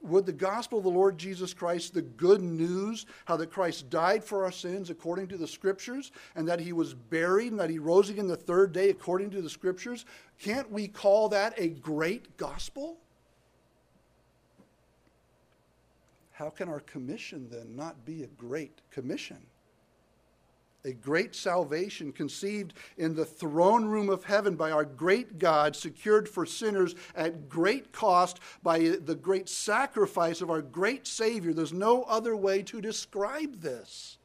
would 0.03 0.27
the 0.27 0.33
gospel 0.33 0.79
of 0.79 0.85
the 0.85 0.91
Lord 0.91 1.17
Jesus 1.17 1.55
Christ, 1.55 1.95
the 1.95 2.03
good 2.03 2.43
news, 2.43 3.07
how 3.25 3.37
that 3.37 3.53
Christ 3.53 3.89
died 3.89 4.25
for 4.25 4.45
our 4.45 4.53
sins 4.53 4.91
according 4.91 5.29
to 5.29 5.37
the 5.37 5.47
scriptures, 5.47 6.11
and 6.35 6.47
that 6.49 6.61
he 6.61 6.73
was 6.73 6.93
buried, 6.95 7.53
and 7.53 7.61
that 7.61 7.71
he 7.71 7.79
rose 7.79 8.11
again 8.11 8.27
the 8.27 8.37
third 8.37 8.73
day 8.73 8.91
according 8.91 9.31
to 9.31 9.43
the 9.43 9.51
scriptures, 9.51 10.05
can't 10.41 10.71
we 10.71 10.89
call 10.89 11.29
that 11.29 11.55
a 11.57 11.69
great 11.69 12.37
gospel? 12.37 12.99
How 16.43 16.51
can 16.51 16.69
our 16.69 16.81
commission 16.81 17.47
then 17.53 17.77
not 17.77 18.05
be 18.05 18.25
a 18.25 18.27
great 18.27 18.81
commission? 18.91 19.37
A 20.85 20.93
great 20.93 21.37
salvation 21.37 22.11
conceived 22.11 22.73
in 22.99 23.15
the 23.15 23.25
throne 23.25 23.85
room 23.85 24.09
of 24.09 24.25
heaven 24.25 24.57
by 24.57 24.73
our 24.73 24.85
great 24.85 25.39
God, 25.39 25.77
secured 25.77 26.29
for 26.29 26.45
sinners 26.45 26.97
at 27.15 27.49
great 27.49 27.93
cost 27.93 28.41
by 28.61 28.81
the 28.81 29.15
great 29.15 29.49
sacrifice 29.49 30.41
of 30.41 30.51
our 30.51 30.63
great 30.63 31.07
Savior. 31.07 31.55
There's 31.55 31.73
no 31.73 32.03
other 32.03 32.35
way 32.35 32.65
to 32.65 32.81
describe 32.81 33.61
this. 33.61 34.19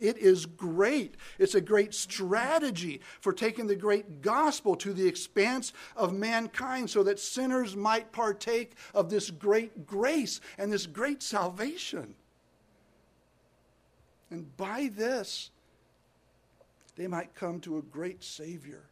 It 0.00 0.16
is 0.16 0.46
great. 0.46 1.16
It's 1.38 1.54
a 1.54 1.60
great 1.60 1.94
strategy 1.94 3.00
for 3.20 3.32
taking 3.32 3.66
the 3.66 3.76
great 3.76 4.22
gospel 4.22 4.74
to 4.76 4.92
the 4.92 5.06
expanse 5.06 5.72
of 5.94 6.14
mankind 6.14 6.88
so 6.90 7.02
that 7.02 7.20
sinners 7.20 7.76
might 7.76 8.10
partake 8.10 8.72
of 8.94 9.10
this 9.10 9.30
great 9.30 9.86
grace 9.86 10.40
and 10.58 10.72
this 10.72 10.86
great 10.86 11.22
salvation. 11.22 12.14
And 14.30 14.56
by 14.56 14.90
this, 14.94 15.50
they 16.96 17.06
might 17.06 17.34
come 17.34 17.60
to 17.60 17.78
a 17.78 17.82
great 17.82 18.24
Savior 18.24 18.84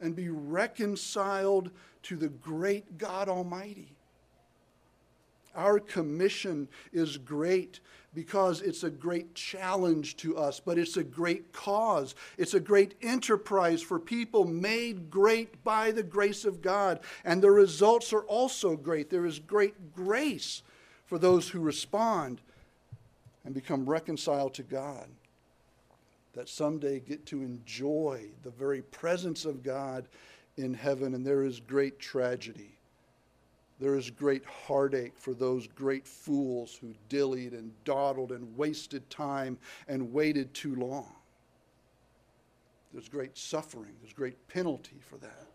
and 0.00 0.16
be 0.16 0.28
reconciled 0.28 1.70
to 2.02 2.16
the 2.16 2.28
great 2.28 2.98
God 2.98 3.28
Almighty. 3.28 3.96
Our 5.54 5.78
commission 5.78 6.68
is 6.92 7.16
great 7.16 7.80
because 8.14 8.62
it's 8.62 8.84
a 8.84 8.90
great 8.90 9.34
challenge 9.34 10.16
to 10.18 10.36
us, 10.36 10.60
but 10.60 10.78
it's 10.78 10.96
a 10.96 11.04
great 11.04 11.52
cause. 11.52 12.14
It's 12.38 12.54
a 12.54 12.60
great 12.60 12.94
enterprise 13.02 13.82
for 13.82 13.98
people 13.98 14.44
made 14.44 15.10
great 15.10 15.62
by 15.64 15.90
the 15.90 16.02
grace 16.02 16.44
of 16.44 16.62
God. 16.62 17.00
And 17.24 17.42
the 17.42 17.50
results 17.50 18.12
are 18.12 18.22
also 18.22 18.76
great. 18.76 19.10
There 19.10 19.26
is 19.26 19.38
great 19.38 19.94
grace 19.94 20.62
for 21.06 21.18
those 21.18 21.48
who 21.48 21.60
respond 21.60 22.40
and 23.44 23.52
become 23.52 23.88
reconciled 23.88 24.54
to 24.54 24.62
God. 24.62 25.08
That 26.34 26.48
someday 26.48 27.00
get 27.00 27.26
to 27.26 27.42
enjoy 27.42 28.26
the 28.42 28.50
very 28.50 28.82
presence 28.82 29.44
of 29.44 29.62
God 29.62 30.06
in 30.56 30.74
heaven, 30.74 31.14
and 31.14 31.26
there 31.26 31.44
is 31.44 31.60
great 31.60 31.98
tragedy 31.98 32.73
there 33.80 33.96
is 33.96 34.10
great 34.10 34.44
heartache 34.44 35.16
for 35.16 35.34
those 35.34 35.66
great 35.66 36.06
fools 36.06 36.78
who 36.80 36.94
dillied 37.08 37.52
and 37.52 37.72
dawdled 37.84 38.32
and 38.32 38.56
wasted 38.56 39.08
time 39.10 39.58
and 39.88 40.12
waited 40.12 40.54
too 40.54 40.76
long. 40.76 41.12
There's 42.92 43.08
great 43.08 43.36
suffering, 43.36 43.92
there's 44.00 44.12
great 44.12 44.48
penalty 44.48 45.00
for 45.00 45.16
that. 45.18 45.48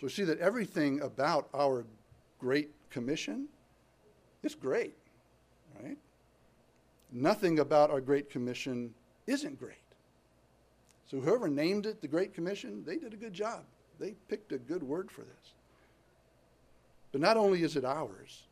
So 0.00 0.06
we 0.06 0.08
see 0.08 0.24
that 0.24 0.38
everything 0.38 1.02
about 1.02 1.48
our 1.54 1.84
great 2.38 2.70
commission 2.90 3.48
is 4.42 4.54
great, 4.54 4.96
right? 5.82 5.98
Nothing 7.12 7.58
about 7.58 7.90
our 7.90 8.00
great 8.00 8.30
commission 8.30 8.94
isn't 9.26 9.58
great. 9.58 9.76
So 11.10 11.20
whoever 11.20 11.46
named 11.46 11.84
it 11.84 12.00
the 12.00 12.08
Great 12.08 12.32
Commission, 12.32 12.82
they 12.86 12.96
did 12.96 13.12
a 13.12 13.16
good 13.16 13.34
job. 13.34 13.64
They 14.00 14.14
picked 14.28 14.52
a 14.52 14.58
good 14.58 14.82
word 14.82 15.10
for 15.10 15.20
this. 15.20 15.52
But 17.12 17.20
not 17.20 17.36
only 17.36 17.62
is 17.62 17.76
it 17.76 17.84
ours, 17.84 18.42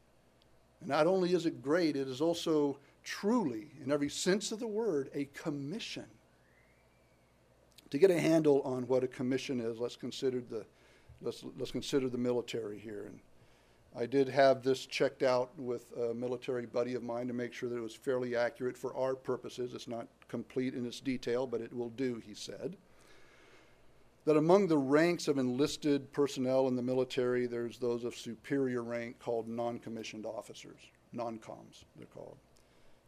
and 0.80 0.88
not 0.88 1.06
only 1.06 1.32
is 1.32 1.46
it 1.46 1.62
great, 1.62 1.96
it 1.96 2.06
is 2.06 2.20
also 2.20 2.78
truly, 3.02 3.68
in 3.82 3.90
every 3.90 4.10
sense 4.10 4.52
of 4.52 4.60
the 4.60 4.66
word, 4.66 5.10
a 5.14 5.24
commission. 5.34 6.06
To 7.90 7.98
get 7.98 8.10
a 8.10 8.20
handle 8.20 8.60
on 8.62 8.86
what 8.86 9.02
a 9.02 9.08
commission 9.08 9.60
is, 9.60 9.78
let's 9.78 9.96
consider 9.96 10.40
the, 10.40 10.64
let's, 11.22 11.42
let's 11.58 11.72
consider 11.72 12.08
the 12.08 12.18
military 12.18 12.78
here. 12.78 13.06
And 13.06 13.18
I 13.96 14.06
did 14.06 14.28
have 14.28 14.62
this 14.62 14.86
checked 14.86 15.22
out 15.22 15.50
with 15.58 15.90
a 15.96 16.14
military 16.14 16.66
buddy 16.66 16.94
of 16.94 17.02
mine 17.02 17.26
to 17.26 17.32
make 17.32 17.52
sure 17.52 17.68
that 17.68 17.76
it 17.76 17.82
was 17.82 17.94
fairly 17.94 18.36
accurate 18.36 18.76
for 18.76 18.94
our 18.94 19.14
purposes. 19.16 19.74
It's 19.74 19.88
not 19.88 20.06
complete 20.28 20.74
in 20.74 20.86
its 20.86 21.00
detail, 21.00 21.46
but 21.46 21.60
it 21.60 21.74
will 21.74 21.88
do, 21.90 22.22
he 22.24 22.34
said 22.34 22.76
that 24.24 24.36
among 24.36 24.66
the 24.66 24.78
ranks 24.78 25.28
of 25.28 25.38
enlisted 25.38 26.12
personnel 26.12 26.68
in 26.68 26.76
the 26.76 26.82
military, 26.82 27.46
there's 27.46 27.78
those 27.78 28.04
of 28.04 28.14
superior 28.14 28.82
rank 28.82 29.18
called 29.18 29.48
non 29.48 29.78
commissioned 29.78 30.26
officers, 30.26 30.80
non 31.12 31.38
coms, 31.38 31.84
they're 31.96 32.06
called. 32.06 32.36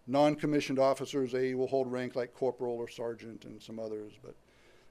Non 0.07 0.35
commissioned 0.35 0.79
officers, 0.79 1.31
they 1.33 1.55
will 1.55 1.69
hold 1.69 1.91
rank 1.91 2.17
like 2.17 2.35
corporal 2.35 2.77
or 2.77 2.89
sergeant 2.89 3.45
and 3.45 3.63
some 3.63 3.79
others, 3.79 4.13
but 4.23 4.35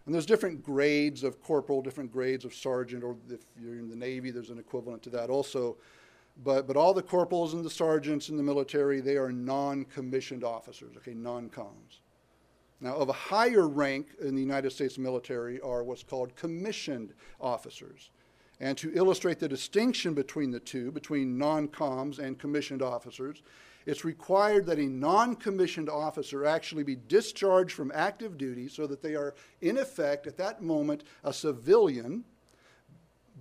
and 0.06 0.16
there's 0.16 0.26
different 0.26 0.64
grades 0.64 1.24
of 1.24 1.42
corporal, 1.44 1.82
different 1.82 2.12
grades 2.12 2.44
of 2.44 2.54
sergeant, 2.54 3.04
or 3.04 3.16
if 3.30 3.42
you're 3.62 3.76
in 3.76 3.90
the 3.90 3.96
Navy, 3.96 4.32
there's 4.32 4.50
an 4.50 4.58
equivalent 4.58 5.04
to 5.04 5.10
that 5.12 5.30
also. 5.30 5.78
But, 6.44 6.66
but 6.66 6.76
all 6.76 6.94
the 6.94 7.04
corporals 7.04 7.54
and 7.54 7.64
the 7.64 7.70
sergeants 7.70 8.30
in 8.30 8.38
the 8.38 8.44
military, 8.44 9.00
they 9.00 9.18
are 9.18 9.32
non 9.32 9.86
commissioned 9.86 10.44
officers, 10.44 10.96
okay, 10.98 11.14
non 11.14 11.50
coms. 11.50 12.00
Now, 12.82 12.96
of 12.96 13.10
a 13.10 13.14
higher 13.14 13.68
rank 13.68 14.08
in 14.20 14.34
the 14.34 14.42
United 14.42 14.72
States 14.72 14.98
military 14.98 15.62
are 15.62 15.84
what's 15.84 16.02
called 16.02 16.36
commissioned 16.36 17.14
officers. 17.40 18.10
And 18.60 18.76
to 18.80 18.92
illustrate 18.96 19.40
the 19.40 19.48
distinction 19.48 20.16
between 20.16 20.50
the 20.50 20.60
two, 20.60 20.92
between 20.92 21.38
non 21.38 21.68
coms 21.68 22.18
and 22.18 22.40
commissioned 22.40 22.82
officers, 22.82 23.44
it's 23.86 24.04
required 24.04 24.66
that 24.66 24.80
a 24.80 24.86
non 24.86 25.36
commissioned 25.36 25.90
officer 25.90 26.46
actually 26.46 26.84
be 26.84 26.98
discharged 27.08 27.72
from 27.72 27.92
active 27.94 28.38
duty 28.38 28.68
so 28.68 28.88
that 28.88 29.02
they 29.02 29.16
are, 29.16 29.36
in 29.62 29.78
effect, 29.78 30.26
at 30.26 30.38
that 30.38 30.62
moment, 30.62 31.04
a 31.24 31.34
civilian 31.34 32.24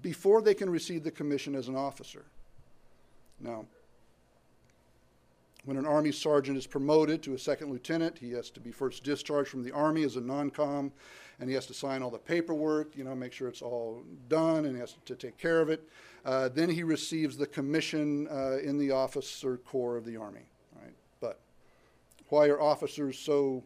before 0.02 0.42
they 0.42 0.54
can 0.54 0.70
receive 0.70 1.02
the 1.02 1.10
commission 1.10 1.54
as 1.54 1.68
an 1.68 1.76
officer. 1.76 2.24
Now, 3.38 3.66
when 5.64 5.76
an 5.76 5.86
Army 5.86 6.12
sergeant 6.12 6.56
is 6.56 6.66
promoted 6.66 7.22
to 7.22 7.34
a 7.34 7.38
second 7.38 7.70
lieutenant, 7.70 8.18
he 8.18 8.32
has 8.32 8.50
to 8.50 8.60
be 8.60 8.72
first 8.72 9.04
discharged 9.04 9.50
from 9.50 9.62
the 9.62 9.72
Army 9.72 10.04
as 10.04 10.16
a 10.16 10.20
non 10.20 10.50
com, 10.50 10.90
and 11.38 11.48
he 11.48 11.54
has 11.54 11.66
to 11.66 11.74
sign 11.74 12.02
all 12.02 12.10
the 12.10 12.18
paperwork, 12.18 12.96
you 12.96 13.04
know, 13.04 13.14
make 13.14 13.32
sure 13.32 13.48
it's 13.48 13.62
all 13.62 14.02
done, 14.28 14.64
and 14.64 14.74
he 14.74 14.80
has 14.80 14.96
to 15.04 15.14
take 15.14 15.36
care 15.36 15.60
of 15.60 15.68
it. 15.68 15.86
Uh, 16.24 16.48
then 16.48 16.70
he 16.70 16.82
receives 16.82 17.36
the 17.36 17.46
commission 17.46 18.28
uh, 18.28 18.58
in 18.58 18.78
the 18.78 18.90
officer 18.90 19.58
corps 19.58 19.96
of 19.96 20.04
the 20.04 20.16
Army. 20.16 20.48
Right? 20.80 20.94
But 21.20 21.38
why 22.28 22.48
are 22.48 22.60
officers 22.60 23.18
so 23.18 23.62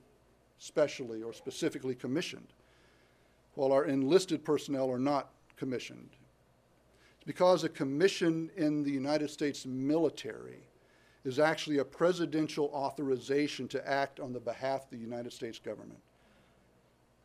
specially 0.59 1.22
or 1.22 1.33
specifically 1.33 1.94
commissioned, 1.94 2.48
while 3.54 3.72
our 3.72 3.85
enlisted 3.85 4.44
personnel 4.44 4.90
are 4.90 4.98
not 4.98 5.30
commissioned? 5.57 6.11
It's 7.16 7.24
because 7.24 7.62
a 7.62 7.68
commission 7.68 8.50
in 8.57 8.83
the 8.83 8.90
United 8.90 9.30
States 9.30 9.64
military 9.64 10.64
is 11.24 11.38
actually 11.38 11.78
a 11.78 11.84
presidential 11.84 12.70
authorization 12.74 13.66
to 13.68 13.88
act 13.88 14.20
on 14.20 14.32
the 14.32 14.40
behalf 14.40 14.84
of 14.84 14.90
the 14.90 14.98
United 14.98 15.32
States 15.32 15.58
government 15.58 16.00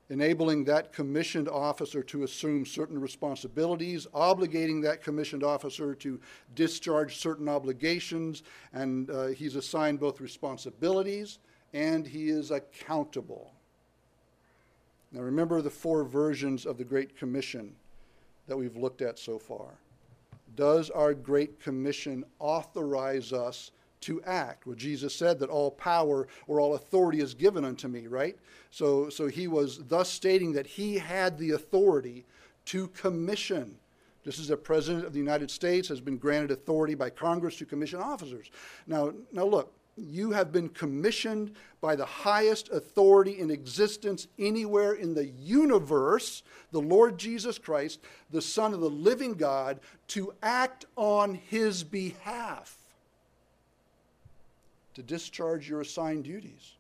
enabling 0.09 0.63
that 0.63 0.91
commissioned 0.91 1.47
officer 1.47 2.01
to 2.01 2.23
assume 2.23 2.65
certain 2.65 2.99
responsibilities, 2.99 4.07
obligating 4.13 4.81
that 4.81 5.03
commissioned 5.03 5.43
officer 5.43 5.93
to 5.93 6.19
discharge 6.55 7.17
certain 7.17 7.47
obligations, 7.47 8.43
and 8.73 9.09
uh, 9.12 9.27
he's 9.27 9.55
assigned 9.55 9.99
both 9.99 10.19
responsibilities 10.19 11.39
and 11.73 12.07
he 12.07 12.29
is 12.29 12.49
accountable. 12.49 13.53
Now, 15.12 15.21
remember 15.21 15.62
the 15.62 15.69
four 15.69 16.03
versions 16.03 16.65
of 16.65 16.79
the 16.79 16.83
Great 16.83 17.15
Commission 17.15 17.75
that 18.47 18.57
we've 18.57 18.75
looked 18.75 19.03
at 19.03 19.19
so 19.19 19.38
far. 19.38 19.77
Does 20.55 20.89
our 20.89 21.13
Great 21.13 21.59
Commission 21.59 22.23
authorize 22.39 23.31
us 23.31 23.69
to 24.01 24.21
act. 24.23 24.65
Well, 24.65 24.75
Jesus 24.75 25.15
said 25.15 25.39
that 25.39 25.49
all 25.49 25.71
power 25.71 26.27
or 26.47 26.59
all 26.59 26.75
authority 26.75 27.19
is 27.19 27.33
given 27.33 27.65
unto 27.65 27.88
me, 27.88 28.07
right? 28.07 28.38
So, 28.71 29.09
so 29.09 29.27
he 29.27 29.47
was 29.47 29.79
thus 29.88 30.09
stating 30.09 30.53
that 30.53 30.67
he 30.67 30.97
had 30.97 31.38
the 31.38 31.51
authority 31.51 32.25
to 32.65 32.88
commission. 32.89 33.75
Just 34.23 34.39
as 34.39 34.47
the 34.47 34.57
President 34.57 35.05
of 35.05 35.13
the 35.13 35.19
United 35.19 35.49
States 35.49 35.88
has 35.88 36.01
been 36.01 36.17
granted 36.17 36.51
authority 36.51 36.93
by 36.93 37.09
Congress 37.09 37.57
to 37.57 37.65
commission 37.65 37.99
officers. 37.99 38.51
Now, 38.85 39.13
now 39.31 39.45
look, 39.45 39.73
you 39.95 40.31
have 40.31 40.51
been 40.51 40.69
commissioned 40.69 41.55
by 41.81 41.95
the 41.95 42.05
highest 42.05 42.69
authority 42.69 43.39
in 43.39 43.51
existence 43.51 44.27
anywhere 44.38 44.93
in 44.93 45.13
the 45.13 45.25
universe, 45.25 46.43
the 46.71 46.79
Lord 46.79 47.17
Jesus 47.17 47.57
Christ, 47.57 47.99
the 48.29 48.41
Son 48.41 48.73
of 48.73 48.79
the 48.79 48.89
living 48.89 49.33
God, 49.33 49.79
to 50.09 50.33
act 50.41 50.85
on 50.95 51.35
his 51.35 51.83
behalf 51.83 52.79
to 54.93 55.04
discharge 55.04 55.69
your 55.69 55.82
assigned 55.82 56.23
duties, 56.23 56.78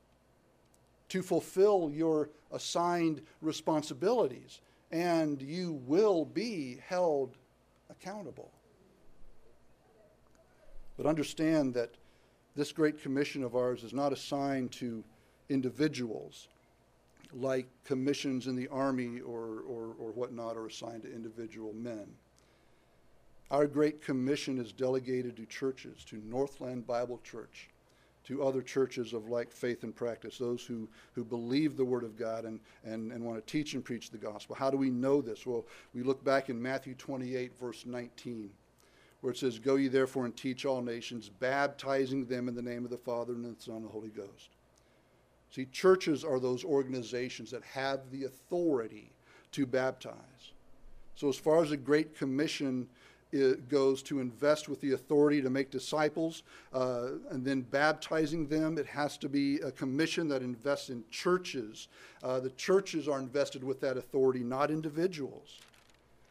to 1.09 1.21
fulfill 1.21 1.91
your 1.93 2.29
assigned 2.51 3.21
responsibilities, 3.41 4.61
and 4.91 5.41
you 5.41 5.73
will 5.85 6.25
be 6.25 6.79
held 6.87 7.37
accountable. 7.89 8.51
But 10.97 11.05
understand 11.05 11.73
that 11.75 11.95
this 12.55 12.71
great 12.71 13.01
commission 13.01 13.43
of 13.43 13.55
ours 13.55 13.83
is 13.83 13.93
not 13.93 14.11
assigned 14.11 14.71
to 14.73 15.03
individuals 15.47 16.47
like 17.33 17.67
commissions 17.85 18.47
in 18.47 18.55
the 18.55 18.67
army 18.69 19.19
or, 19.19 19.61
or, 19.67 19.93
or 19.99 20.11
whatnot 20.11 20.57
are 20.57 20.65
assigned 20.65 21.03
to 21.03 21.13
individual 21.13 21.73
men. 21.73 22.07
Our 23.51 23.67
Great 23.67 24.01
Commission 24.01 24.59
is 24.59 24.71
delegated 24.71 25.35
to 25.37 25.45
churches, 25.45 26.03
to 26.05 26.21
Northland 26.25 26.85
Bible 26.85 27.19
Church, 27.23 27.69
to 28.29 28.43
other 28.43 28.61
churches 28.61 29.11
of 29.13 29.27
like 29.27 29.51
faith 29.51 29.81
and 29.81 29.95
practice, 29.95 30.37
those 30.37 30.63
who, 30.63 30.87
who 31.13 31.23
believe 31.23 31.75
the 31.75 31.83
Word 31.83 32.03
of 32.03 32.15
God 32.15 32.45
and, 32.45 32.59
and, 32.83 33.11
and 33.11 33.25
want 33.25 33.43
to 33.43 33.51
teach 33.51 33.73
and 33.73 33.83
preach 33.83 34.11
the 34.11 34.19
gospel. 34.19 34.55
How 34.55 34.69
do 34.69 34.77
we 34.77 34.91
know 34.91 35.19
this? 35.19 35.47
Well, 35.47 35.65
we 35.95 36.03
look 36.03 36.23
back 36.23 36.47
in 36.47 36.61
Matthew 36.61 36.93
28, 36.93 37.57
verse 37.59 37.87
19, 37.87 38.51
where 39.21 39.33
it 39.33 39.37
says, 39.37 39.57
Go 39.57 39.77
ye 39.77 39.87
therefore 39.87 40.25
and 40.25 40.37
teach 40.37 40.63
all 40.63 40.83
nations, 40.83 41.27
baptizing 41.27 42.23
them 42.25 42.47
in 42.47 42.53
the 42.53 42.61
name 42.61 42.85
of 42.85 42.91
the 42.91 42.97
Father 42.97 43.33
and 43.33 43.43
the 43.43 43.59
Son 43.59 43.77
and 43.77 43.85
the 43.85 43.89
Holy 43.89 44.09
Ghost. 44.09 44.49
See, 45.49 45.65
churches 45.65 46.23
are 46.23 46.39
those 46.39 46.63
organizations 46.63 47.49
that 47.49 47.63
have 47.63 48.11
the 48.11 48.25
authority 48.25 49.11
to 49.53 49.65
baptize. 49.65 50.53
So, 51.15 51.29
as 51.29 51.37
far 51.37 51.63
as 51.63 51.71
the 51.71 51.77
Great 51.77 52.15
Commission 52.15 52.87
it 53.31 53.69
goes 53.69 54.01
to 54.03 54.19
invest 54.19 54.67
with 54.69 54.81
the 54.81 54.93
authority 54.93 55.41
to 55.41 55.49
make 55.49 55.69
disciples 55.69 56.43
uh, 56.73 57.09
and 57.29 57.45
then 57.45 57.61
baptizing 57.61 58.47
them. 58.47 58.77
It 58.77 58.87
has 58.87 59.17
to 59.17 59.29
be 59.29 59.59
a 59.59 59.71
commission 59.71 60.27
that 60.29 60.41
invests 60.41 60.89
in 60.89 61.03
churches. 61.11 61.87
Uh, 62.23 62.39
the 62.39 62.49
churches 62.51 63.07
are 63.07 63.19
invested 63.19 63.63
with 63.63 63.79
that 63.81 63.97
authority, 63.97 64.39
not 64.39 64.71
individuals. 64.71 65.59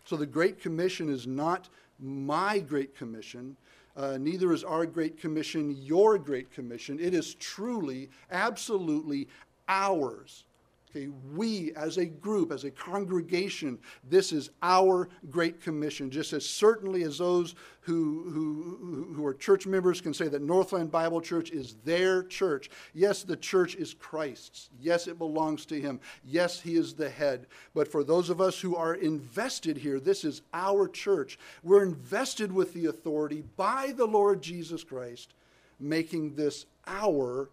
So 0.04 0.16
the 0.16 0.26
Great 0.26 0.60
Commission 0.60 1.08
is 1.08 1.26
not 1.26 1.68
my 2.00 2.58
Great 2.58 2.96
Commission. 2.96 3.56
Uh, 3.96 4.16
neither 4.16 4.52
is 4.52 4.64
our 4.64 4.86
Great 4.86 5.20
Commission 5.20 5.76
your 5.80 6.18
Great 6.18 6.52
Commission. 6.52 6.98
It 7.00 7.14
is 7.14 7.34
truly, 7.34 8.10
absolutely 8.30 9.28
ours. 9.68 10.44
Okay, 10.90 11.08
we 11.34 11.72
as 11.74 11.98
a 11.98 12.06
group, 12.06 12.50
as 12.50 12.64
a 12.64 12.70
congregation, 12.70 13.78
this 14.08 14.32
is 14.32 14.50
our 14.62 15.10
Great 15.28 15.60
Commission. 15.60 16.10
Just 16.10 16.32
as 16.32 16.48
certainly 16.48 17.02
as 17.02 17.18
those 17.18 17.54
who, 17.80 18.30
who, 18.30 19.12
who 19.14 19.26
are 19.26 19.34
church 19.34 19.66
members 19.66 20.00
can 20.00 20.14
say 20.14 20.28
that 20.28 20.40
Northland 20.40 20.90
Bible 20.90 21.20
Church 21.20 21.50
is 21.50 21.76
their 21.84 22.22
church. 22.22 22.70
Yes, 22.94 23.22
the 23.22 23.36
church 23.36 23.74
is 23.74 23.92
Christ's. 23.92 24.70
Yes, 24.80 25.08
it 25.08 25.18
belongs 25.18 25.66
to 25.66 25.78
Him. 25.78 26.00
Yes, 26.24 26.58
He 26.58 26.76
is 26.76 26.94
the 26.94 27.10
head. 27.10 27.48
But 27.74 27.88
for 27.88 28.02
those 28.02 28.30
of 28.30 28.40
us 28.40 28.58
who 28.58 28.74
are 28.74 28.94
invested 28.94 29.76
here, 29.76 30.00
this 30.00 30.24
is 30.24 30.40
our 30.54 30.88
church. 30.88 31.38
We're 31.62 31.82
invested 31.82 32.50
with 32.50 32.72
the 32.72 32.86
authority 32.86 33.44
by 33.58 33.92
the 33.94 34.06
Lord 34.06 34.40
Jesus 34.40 34.84
Christ, 34.84 35.34
making 35.78 36.34
this 36.34 36.64
our 36.86 37.50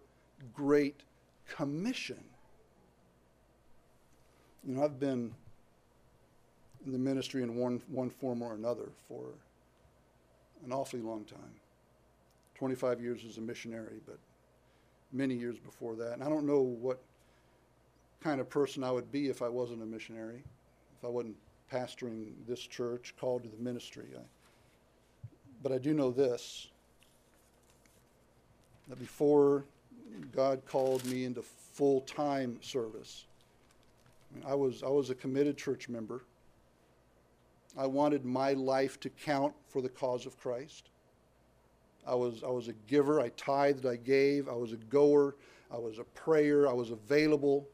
Great 0.54 1.00
Commission. 1.54 2.24
You 4.66 4.74
know, 4.74 4.82
I've 4.82 4.98
been 4.98 5.32
in 6.84 6.92
the 6.92 6.98
ministry 6.98 7.42
in 7.42 7.54
one, 7.54 7.80
one 7.88 8.10
form 8.10 8.42
or 8.42 8.54
another 8.54 8.88
for 9.06 9.26
an 10.64 10.72
awfully 10.72 11.02
long 11.02 11.24
time 11.24 11.54
25 12.56 13.00
years 13.00 13.24
as 13.28 13.38
a 13.38 13.40
missionary, 13.40 14.00
but 14.06 14.18
many 15.12 15.34
years 15.34 15.58
before 15.58 15.94
that. 15.96 16.14
And 16.14 16.24
I 16.24 16.28
don't 16.28 16.46
know 16.46 16.60
what 16.60 17.00
kind 18.20 18.40
of 18.40 18.48
person 18.48 18.82
I 18.82 18.90
would 18.90 19.12
be 19.12 19.28
if 19.28 19.40
I 19.40 19.48
wasn't 19.48 19.82
a 19.82 19.86
missionary, 19.86 20.42
if 20.98 21.04
I 21.04 21.08
wasn't 21.08 21.36
pastoring 21.72 22.32
this 22.48 22.60
church, 22.60 23.14
called 23.20 23.44
to 23.44 23.48
the 23.48 23.62
ministry. 23.62 24.06
I, 24.16 24.20
but 25.62 25.70
I 25.70 25.78
do 25.78 25.94
know 25.94 26.10
this 26.10 26.68
that 28.88 28.98
before 28.98 29.64
God 30.34 30.62
called 30.66 31.04
me 31.06 31.24
into 31.24 31.42
full 31.42 32.00
time 32.02 32.58
service, 32.62 33.26
I 34.46 34.54
was, 34.54 34.82
I 34.82 34.88
was 34.88 35.10
a 35.10 35.14
committed 35.14 35.56
church 35.56 35.88
member. 35.88 36.24
I 37.76 37.86
wanted 37.86 38.24
my 38.24 38.52
life 38.52 38.98
to 39.00 39.10
count 39.10 39.54
for 39.68 39.82
the 39.82 39.88
cause 39.88 40.26
of 40.26 40.38
Christ. 40.38 40.88
I 42.06 42.14
was, 42.14 42.42
I 42.44 42.48
was 42.48 42.68
a 42.68 42.72
giver. 42.86 43.20
I 43.20 43.30
tithed, 43.30 43.84
I 43.84 43.96
gave. 43.96 44.48
I 44.48 44.54
was 44.54 44.72
a 44.72 44.76
goer. 44.76 45.36
I 45.70 45.78
was 45.78 45.98
a 45.98 46.04
prayer. 46.04 46.68
I 46.68 46.72
was 46.72 46.90
available. 46.90 47.68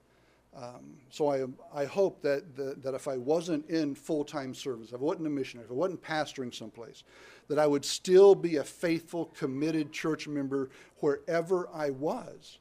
Um, 0.55 0.99
so 1.09 1.29
I, 1.29 1.47
I 1.75 1.87
hope 1.87 2.21
that, 2.23 2.57
that 2.57 2.95
if 2.95 3.09
I 3.09 3.17
wasn't 3.17 3.69
in 3.71 3.95
full 3.95 4.25
time 4.25 4.53
service, 4.55 4.89
if 4.89 4.95
I 4.95 4.99
wasn't 4.99 5.27
a 5.27 5.31
missionary, 5.31 5.67
if 5.67 5.71
I 5.71 5.75
wasn't 5.75 6.03
pastoring 6.03 6.55
someplace, 6.55 7.05
that 7.49 7.59
I 7.59 7.67
would 7.67 7.85
still 7.85 8.35
be 8.35 8.57
a 8.57 8.65
faithful, 8.65 9.27
committed 9.27 9.93
church 9.93 10.29
member 10.29 10.71
wherever 10.99 11.69
I 11.73 11.91
was. 11.91 12.59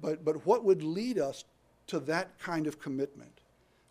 But, 0.00 0.24
but 0.24 0.44
what 0.46 0.64
would 0.64 0.82
lead 0.82 1.18
us 1.18 1.44
to 1.88 2.00
that 2.00 2.38
kind 2.38 2.66
of 2.66 2.78
commitment? 2.78 3.32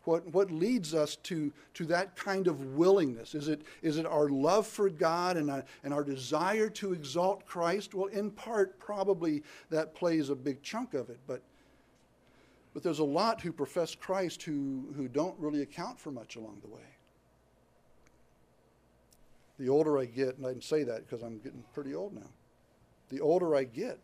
What, 0.08 0.26
what 0.34 0.52
leads 0.52 0.94
us 0.94 1.18
to, 1.24 1.52
to 1.74 1.86
that 1.88 2.16
kind 2.16 2.48
of 2.48 2.78
willingness? 2.78 3.36
Is 3.36 3.50
it, 3.50 3.64
is 3.82 3.98
it 3.98 4.06
our 4.06 4.30
love 4.30 4.66
for 4.66 4.90
God 4.90 5.36
and, 5.36 5.52
our, 5.52 5.66
and 5.84 5.94
our 5.94 6.04
desire 6.04 6.70
to 6.70 6.94
exalt 6.94 7.46
Christ? 7.46 7.94
Well, 7.94 8.06
in 8.06 8.32
part, 8.32 8.80
probably 8.80 9.44
that 9.70 9.94
plays 9.94 10.30
a 10.30 10.36
big 10.36 10.64
chunk 10.64 10.94
of 10.94 11.10
it, 11.10 11.20
but, 11.28 11.42
but 12.74 12.84
there's 12.84 13.00
a 13.00 13.04
lot 13.04 13.42
who 13.42 13.52
profess 13.52 13.96
Christ 13.96 14.44
who, 14.44 14.86
who 14.96 15.10
don't 15.10 15.38
really 15.40 15.62
account 15.62 16.00
for 16.00 16.12
much 16.12 16.38
along 16.38 16.60
the 16.62 16.74
way. 16.74 16.88
The 19.60 19.68
older 19.68 20.00
I 20.00 20.06
get, 20.06 20.38
and 20.38 20.46
I 20.46 20.54
can 20.54 20.62
say 20.62 20.84
that 20.84 21.06
because 21.06 21.22
I'm 21.22 21.40
getting 21.40 21.66
pretty 21.74 21.94
old 21.94 22.14
now, 22.14 22.30
the 23.10 23.20
older 23.20 23.56
I 23.56 23.66
get, 23.66 24.00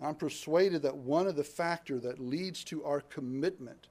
I'm 0.00 0.14
persuaded 0.14 0.82
that 0.82 0.96
one 0.96 1.26
of 1.26 1.36
the 1.36 1.44
factors 1.44 2.02
that 2.02 2.18
leads 2.18 2.64
to 2.64 2.84
our 2.84 3.00
commitment, 3.02 3.88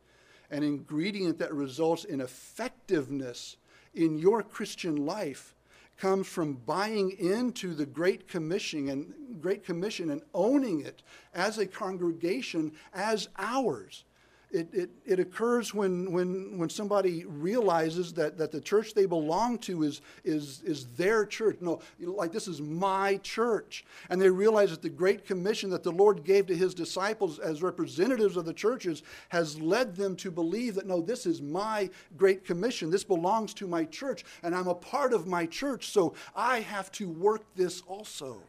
an 0.49 0.63
ingredient 0.63 1.37
that 1.39 1.53
results 1.53 2.03
in 2.03 2.21
effectiveness 2.21 3.57
in 3.93 4.17
your 4.17 4.41
Christian 4.41 5.05
life, 5.05 5.55
comes 5.97 6.27
from 6.27 6.53
buying 6.53 7.11
into 7.19 7.73
the 7.73 7.85
Great 7.85 8.27
Commission 8.27 8.89
and 8.89 9.13
Great 9.41 9.65
Commission 9.65 10.09
and 10.11 10.21
owning 10.33 10.81
it 10.81 11.03
as 11.33 11.57
a 11.57 11.67
congregation 11.67 12.71
as 12.93 13.27
ours. 13.37 14.05
It, 14.51 14.67
it, 14.73 14.89
it 15.05 15.19
occurs 15.19 15.75
when, 15.75 16.11
when, 16.11 16.57
when 16.57 16.69
somebody 16.69 17.23
realizes 17.25 18.13
that, 18.13 18.35
that 18.39 18.51
the 18.51 18.59
church 18.59 18.95
they 18.95 19.05
belong 19.05 19.59
to 19.59 19.83
is, 19.83 20.01
is, 20.23 20.63
is 20.63 20.87
their 20.95 21.23
church. 21.23 21.57
No, 21.61 21.81
like 21.99 22.31
this 22.31 22.47
is 22.47 22.59
my 22.59 23.17
church. 23.17 23.85
And 24.09 24.19
they 24.19 24.29
realize 24.29 24.71
that 24.71 24.81
the 24.81 24.89
Great 24.89 25.23
Commission 25.23 25.69
that 25.69 25.83
the 25.83 25.91
Lord 25.91 26.23
gave 26.23 26.47
to 26.47 26.55
his 26.55 26.73
disciples 26.73 27.37
as 27.37 27.61
representatives 27.61 28.37
of 28.37 28.45
the 28.45 28.53
churches 28.53 29.03
has 29.29 29.59
led 29.59 29.95
them 29.95 30.15
to 30.15 30.31
believe 30.31 30.73
that, 30.75 30.87
no, 30.87 30.99
this 30.99 31.27
is 31.27 31.43
my 31.43 31.87
Great 32.17 32.43
Commission. 32.43 32.89
This 32.89 33.03
belongs 33.03 33.53
to 33.55 33.67
my 33.67 33.85
church, 33.85 34.25
and 34.41 34.55
I'm 34.55 34.67
a 34.67 34.73
part 34.73 35.13
of 35.13 35.27
my 35.27 35.45
church, 35.45 35.89
so 35.89 36.15
I 36.35 36.61
have 36.61 36.91
to 36.93 37.07
work 37.07 37.43
this 37.55 37.83
also. 37.87 38.41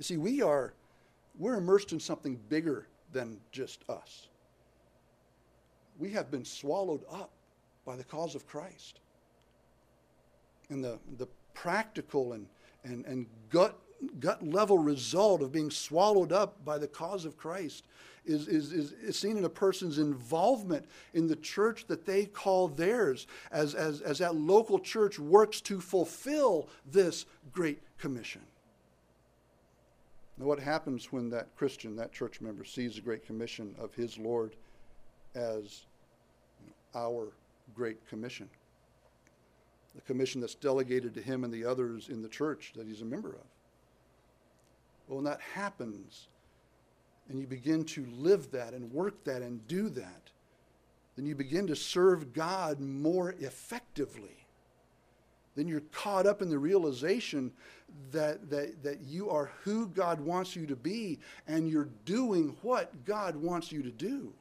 You 0.00 0.04
see, 0.04 0.16
we 0.16 0.42
are 0.42 0.74
we're 1.38 1.56
immersed 1.56 1.92
in 1.92 2.00
something 2.00 2.40
bigger 2.48 2.88
than 3.12 3.38
just 3.52 3.84
us 3.88 4.28
we 6.02 6.10
have 6.10 6.32
been 6.32 6.44
swallowed 6.44 7.04
up 7.12 7.30
by 7.86 7.94
the 7.94 8.02
cause 8.02 8.34
of 8.34 8.44
Christ. 8.48 8.98
And 10.68 10.82
the, 10.82 10.98
the 11.16 11.28
practical 11.54 12.32
and, 12.32 12.46
and, 12.82 13.06
and 13.06 13.26
gut, 13.50 13.78
gut 14.18 14.44
level 14.44 14.78
result 14.78 15.42
of 15.42 15.52
being 15.52 15.70
swallowed 15.70 16.32
up 16.32 16.64
by 16.64 16.76
the 16.76 16.88
cause 16.88 17.24
of 17.24 17.36
Christ 17.36 17.84
is, 18.26 18.48
is, 18.48 18.72
is, 18.72 18.92
is, 18.92 19.16
seen 19.16 19.36
in 19.36 19.44
a 19.44 19.48
person's 19.48 19.98
involvement 19.98 20.86
in 21.14 21.28
the 21.28 21.36
church 21.36 21.86
that 21.86 22.04
they 22.04 22.24
call 22.24 22.66
theirs 22.66 23.28
as, 23.52 23.74
as, 23.74 24.00
as 24.00 24.18
that 24.18 24.34
local 24.34 24.80
church 24.80 25.20
works 25.20 25.60
to 25.60 25.80
fulfill 25.80 26.68
this 26.90 27.26
great 27.52 27.80
commission. 27.98 28.42
Now, 30.36 30.46
what 30.46 30.58
happens 30.58 31.12
when 31.12 31.30
that 31.30 31.54
Christian, 31.56 31.94
that 31.94 32.12
church 32.12 32.40
member, 32.40 32.64
sees 32.64 32.96
the 32.96 33.02
great 33.02 33.24
commission 33.24 33.76
of 33.78 33.94
his 33.94 34.18
Lord 34.18 34.56
as 35.34 35.84
our 36.94 37.32
Great 37.74 38.06
Commission. 38.08 38.48
The 39.94 40.00
commission 40.02 40.40
that's 40.40 40.54
delegated 40.54 41.14
to 41.14 41.22
him 41.22 41.44
and 41.44 41.52
the 41.52 41.64
others 41.64 42.08
in 42.08 42.22
the 42.22 42.28
church 42.28 42.72
that 42.76 42.86
he's 42.86 43.02
a 43.02 43.06
member 43.06 43.30
of. 43.30 43.46
Well, 45.06 45.16
when 45.16 45.24
that 45.24 45.40
happens, 45.54 46.28
and 47.28 47.38
you 47.38 47.46
begin 47.46 47.84
to 47.84 48.06
live 48.16 48.50
that 48.52 48.72
and 48.72 48.92
work 48.92 49.24
that 49.24 49.42
and 49.42 49.66
do 49.68 49.88
that, 49.90 50.30
then 51.16 51.26
you 51.26 51.34
begin 51.34 51.66
to 51.66 51.76
serve 51.76 52.32
God 52.32 52.80
more 52.80 53.34
effectively. 53.38 54.46
Then 55.54 55.68
you're 55.68 55.80
caught 55.92 56.26
up 56.26 56.40
in 56.40 56.48
the 56.48 56.58
realization 56.58 57.52
that, 58.10 58.48
that, 58.48 58.82
that 58.82 59.00
you 59.02 59.28
are 59.28 59.50
who 59.62 59.88
God 59.88 60.20
wants 60.20 60.56
you 60.56 60.66
to 60.66 60.76
be 60.76 61.18
and 61.46 61.68
you're 61.68 61.90
doing 62.06 62.56
what 62.62 63.04
God 63.04 63.36
wants 63.36 63.70
you 63.70 63.82
to 63.82 63.90
do. 63.90 64.32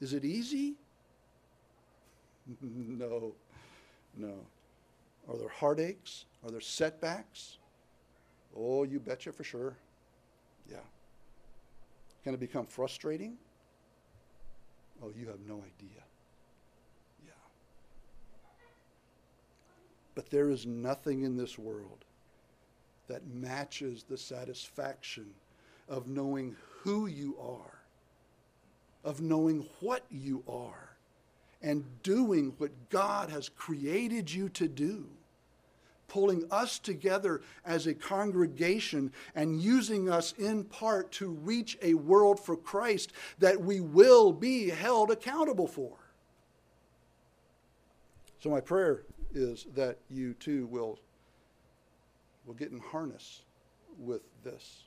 Is 0.00 0.14
it 0.14 0.24
easy? 0.24 0.74
no, 2.62 3.34
no. 4.16 4.34
Are 5.28 5.36
there 5.36 5.48
heartaches? 5.48 6.26
Are 6.44 6.50
there 6.50 6.60
setbacks? 6.60 7.58
Oh, 8.56 8.84
you 8.84 9.00
betcha 9.00 9.32
for 9.32 9.44
sure. 9.44 9.76
Yeah. 10.70 10.76
Can 12.22 12.34
it 12.34 12.40
become 12.40 12.66
frustrating? 12.66 13.36
Oh, 15.02 15.10
you 15.18 15.26
have 15.26 15.40
no 15.46 15.56
idea. 15.56 16.02
Yeah. 17.24 17.32
But 20.14 20.30
there 20.30 20.50
is 20.50 20.66
nothing 20.66 21.22
in 21.22 21.36
this 21.36 21.58
world 21.58 22.04
that 23.08 23.26
matches 23.26 24.04
the 24.08 24.16
satisfaction 24.16 25.26
of 25.88 26.08
knowing 26.08 26.56
who 26.82 27.06
you 27.06 27.36
are, 27.40 27.78
of 29.04 29.20
knowing 29.20 29.66
what 29.80 30.04
you 30.10 30.42
are 30.48 30.93
and 31.64 31.82
doing 32.02 32.52
what 32.58 32.90
God 32.90 33.30
has 33.30 33.48
created 33.48 34.30
you 34.30 34.50
to 34.50 34.68
do. 34.68 35.06
Pulling 36.08 36.44
us 36.50 36.78
together 36.78 37.40
as 37.64 37.86
a 37.86 37.94
congregation 37.94 39.10
and 39.34 39.60
using 39.60 40.10
us 40.10 40.32
in 40.32 40.64
part 40.64 41.10
to 41.12 41.30
reach 41.30 41.78
a 41.80 41.94
world 41.94 42.38
for 42.38 42.54
Christ 42.54 43.12
that 43.38 43.58
we 43.58 43.80
will 43.80 44.30
be 44.30 44.68
held 44.68 45.10
accountable 45.10 45.66
for. 45.66 45.96
So, 48.38 48.50
my 48.50 48.60
prayer 48.60 49.04
is 49.32 49.66
that 49.74 49.98
you 50.10 50.34
too 50.34 50.66
will, 50.66 51.00
will 52.44 52.54
get 52.54 52.72
in 52.72 52.78
harness 52.78 53.40
with 53.98 54.20
this, 54.44 54.84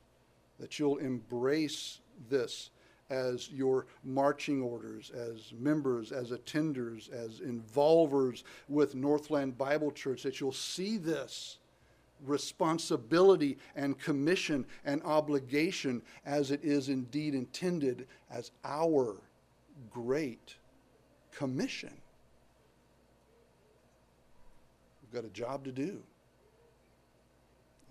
that 0.60 0.78
you'll 0.78 0.98
embrace 0.98 2.02
this 2.30 2.70
as 3.10 3.50
your 3.52 3.86
marching 4.04 4.62
orders, 4.62 5.12
as 5.12 5.54
members, 5.58 6.12
as 6.12 6.32
attenders, 6.32 7.12
as 7.12 7.40
involvers 7.40 8.44
with 8.68 8.96
Northland 8.96 9.58
Bible 9.58 9.92
Church, 9.92 10.24
that 10.24 10.40
you'll 10.40 10.52
see 10.52 10.98
this 10.98 11.58
responsibility 12.26 13.58
and 13.76 13.98
commission 14.00 14.66
and 14.86 15.02
obligation 15.04 16.02
as 16.26 16.52
it 16.52 16.64
is 16.64 16.90
indeed 16.90 17.34
intended 17.36 18.08
as 18.32 18.52
our 18.66 19.22
great 19.92 20.56
commission. 21.32 21.94
We've 25.04 25.22
got 25.22 25.30
a 25.30 25.34
job 25.34 25.64
to 25.66 25.72
do, 25.72 26.02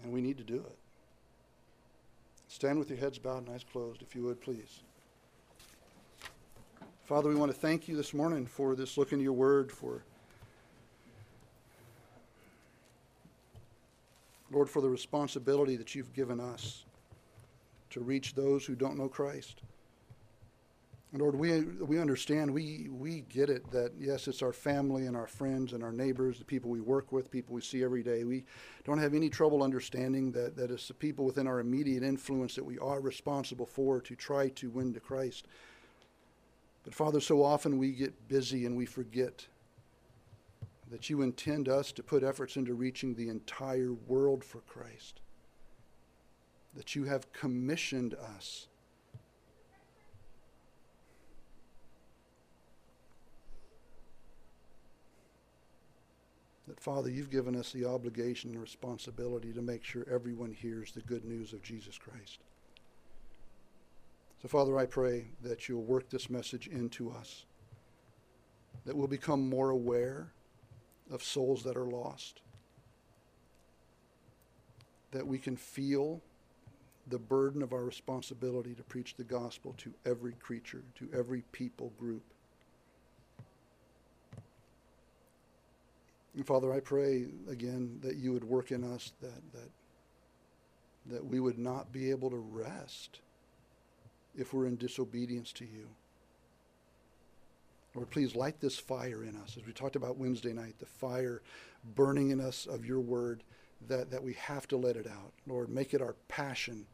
and 0.03 0.13
we 0.13 0.21
need 0.21 0.37
to 0.39 0.45
do 0.45 0.57
it. 0.57 0.79
Stand 2.49 2.79
with 2.79 2.91
your 2.91 2.99
heads 2.99 3.19
bowed 3.19 3.47
and 3.47 3.51
eyes 3.51 3.65
closed, 3.71 4.03
if 4.03 4.15
you 4.15 4.25
would, 4.25 4.41
please. 4.41 4.83
Father, 7.07 7.29
we 7.29 7.37
want 7.37 7.53
to 7.53 7.57
thank 7.57 7.87
you 7.87 7.97
this 7.97 8.12
morning 8.12 8.47
for 8.47 8.75
this 8.75 8.99
look 8.99 9.12
into 9.12 9.23
your 9.23 9.33
word, 9.33 9.71
for 9.71 10.03
Lord, 14.51 14.69
for 14.69 14.83
the 14.83 14.88
responsibility 14.88 15.77
that 15.77 15.95
you've 15.95 16.12
given 16.14 16.40
us 16.40 16.85
to 17.90 18.01
reach 18.01 18.35
those 18.35 18.66
who 18.66 18.75
don't 18.75 18.99
know 18.99 19.09
Christ. 19.09 19.61
And 21.12 21.23
Lord, 21.23 21.37
we, 21.37 21.61
we 21.61 22.01
understand, 22.01 22.53
we, 22.53 22.88
we 22.90 23.21
get 23.29 23.51
it 23.51 23.71
that, 23.71 23.92
yes, 23.97 24.27
it's 24.27 24.42
our 24.42 24.53
family 24.53 25.07
and 25.07 25.16
our 25.16 25.29
friends 25.29 25.75
and 25.75 25.85
our 25.85 25.92
neighbors, 25.92 26.40
the 26.40 26.45
people 26.45 26.73
we 26.73 26.81
work 26.81 27.12
with, 27.12 27.31
people 27.31 27.55
we 27.55 27.61
see 27.61 27.85
every 27.85 28.03
day. 28.03 28.25
We 28.25 28.45
don't 28.85 28.99
have 28.99 29.14
any 29.14 29.31
trouble 29.31 29.62
understanding 29.62 30.33
that, 30.33 30.57
that 30.57 30.73
it's 30.73 30.88
the 30.88 30.95
people 30.95 31.25
within 31.25 31.47
our 31.47 31.61
immediate 31.61 32.03
influence 32.03 32.57
that 32.57 32.64
we 32.64 32.81
are 32.81 33.01
responsible 33.01 33.64
for 33.64 34.01
to 34.01 34.16
try 34.16 34.49
to 34.49 34.71
win 34.71 34.92
to 34.95 34.99
Christ. 34.99 35.47
But 36.87 36.94
Father, 36.94 37.20
so 37.20 37.42
often 37.42 37.79
we 37.79 37.90
get 37.90 38.29
busy 38.29 38.64
and 38.64 38.77
we 38.77 38.87
forget 38.87 39.44
that 40.88 41.11
you 41.11 41.20
intend 41.20 41.68
us 41.68 41.90
to 41.90 42.03
put 42.05 42.22
efforts 42.22 42.57
into 42.57 42.75
reaching 42.75 43.12
the 43.12 43.29
entire 43.29 43.92
world 43.92 44.44
for 44.44 44.61
Christ. 44.61 45.20
That 46.75 46.94
you 46.94 47.03
have 47.05 47.33
commissioned 47.33 48.14
us. 48.14 48.68
That, 56.68 56.79
Father, 56.79 57.11
you've 57.11 57.31
given 57.31 57.57
us 57.57 57.72
the 57.72 57.85
obligation 57.85 58.51
and 58.51 58.62
responsibility 58.62 59.53
to 59.53 59.61
make 59.61 59.83
sure 59.83 60.07
everyone 60.09 60.53
hears 60.53 60.92
the 60.92 61.01
good 61.01 61.25
news 61.25 61.53
of 61.53 61.62
Jesus 61.62 61.99
Christ. 61.99 62.38
So, 64.42 64.49
Father, 64.49 64.79
I 64.79 64.87
pray 64.87 65.29
that 65.42 65.68
you'll 65.68 65.85
work 65.85 66.11
this 66.11 66.29
message 66.29 66.68
into 66.68 67.11
us, 67.11 67.46
that 68.85 68.94
we'll 68.94 69.07
become 69.07 69.49
more 69.49 69.70
aware 69.70 70.33
of 71.11 71.22
souls 71.22 71.62
that 71.62 71.77
are 71.77 71.87
lost, 71.87 72.42
that 75.12 75.27
we 75.27 75.38
can 75.38 75.57
feel 75.57 76.20
the 77.09 77.18
burden 77.18 77.62
of 77.62 77.72
our 77.72 77.85
responsibility 77.85 78.75
to 78.75 78.83
preach 78.83 79.14
the 79.14 79.25
gospel 79.25 79.75
to 79.79 79.94
every 80.05 80.33
creature, 80.33 80.83
to 80.96 81.09
every 81.16 81.42
people 81.53 81.92
group. 81.99 82.22
And 86.35 86.46
Father, 86.46 86.72
I 86.72 86.81
pray 86.81 87.27
again 87.49 88.01
that 88.03 88.16
you 88.16 88.33
would 88.33 88.44
work 88.44 88.70
in 88.70 88.85
us 88.85 89.12
that, 89.22 89.53
that, 89.53 89.70
that 91.07 91.25
we 91.25 91.40
would 91.40 91.59
not 91.59 91.92
be 91.92 92.11
able 92.11 92.29
to 92.29 92.37
rest 92.37 93.20
if 94.37 94.53
we're 94.53 94.66
in 94.66 94.77
disobedience 94.77 95.53
to 95.53 95.64
you. 95.64 95.88
Lord, 97.94 98.11
please 98.11 98.37
light 98.37 98.61
this 98.61 98.79
fire 98.79 99.25
in 99.25 99.37
us. 99.37 99.57
As 99.57 99.66
we 99.66 99.72
talked 99.72 99.96
about 99.96 100.18
Wednesday 100.18 100.53
night, 100.53 100.75
the 100.79 100.87
fire 100.87 101.40
burning 101.94 102.31
in 102.31 102.40
us 102.40 102.66
of 102.66 102.85
your 102.85 103.01
word, 103.01 103.42
that, 103.88 104.11
that 104.11 104.22
we 104.22 104.35
have 104.35 104.68
to 104.68 104.77
let 104.77 104.96
it 104.96 105.07
out. 105.07 105.33
Lord, 105.46 105.70
make 105.70 105.94
it 105.94 106.03
our 106.03 106.14
passion. 106.29 106.87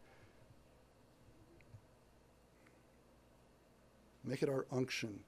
Make 4.25 4.43
it 4.43 4.49
our 4.49 4.67
unction 4.71 5.21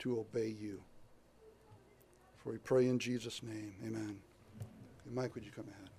to 0.00 0.20
obey 0.20 0.48
you. 0.48 0.80
For 2.42 2.52
we 2.52 2.58
pray 2.58 2.86
in 2.86 2.98
Jesus' 2.98 3.42
name. 3.42 3.74
Amen. 3.84 4.18
And 5.04 5.14
Mike, 5.14 5.34
would 5.34 5.44
you 5.44 5.52
come 5.52 5.66
ahead? 5.68 5.91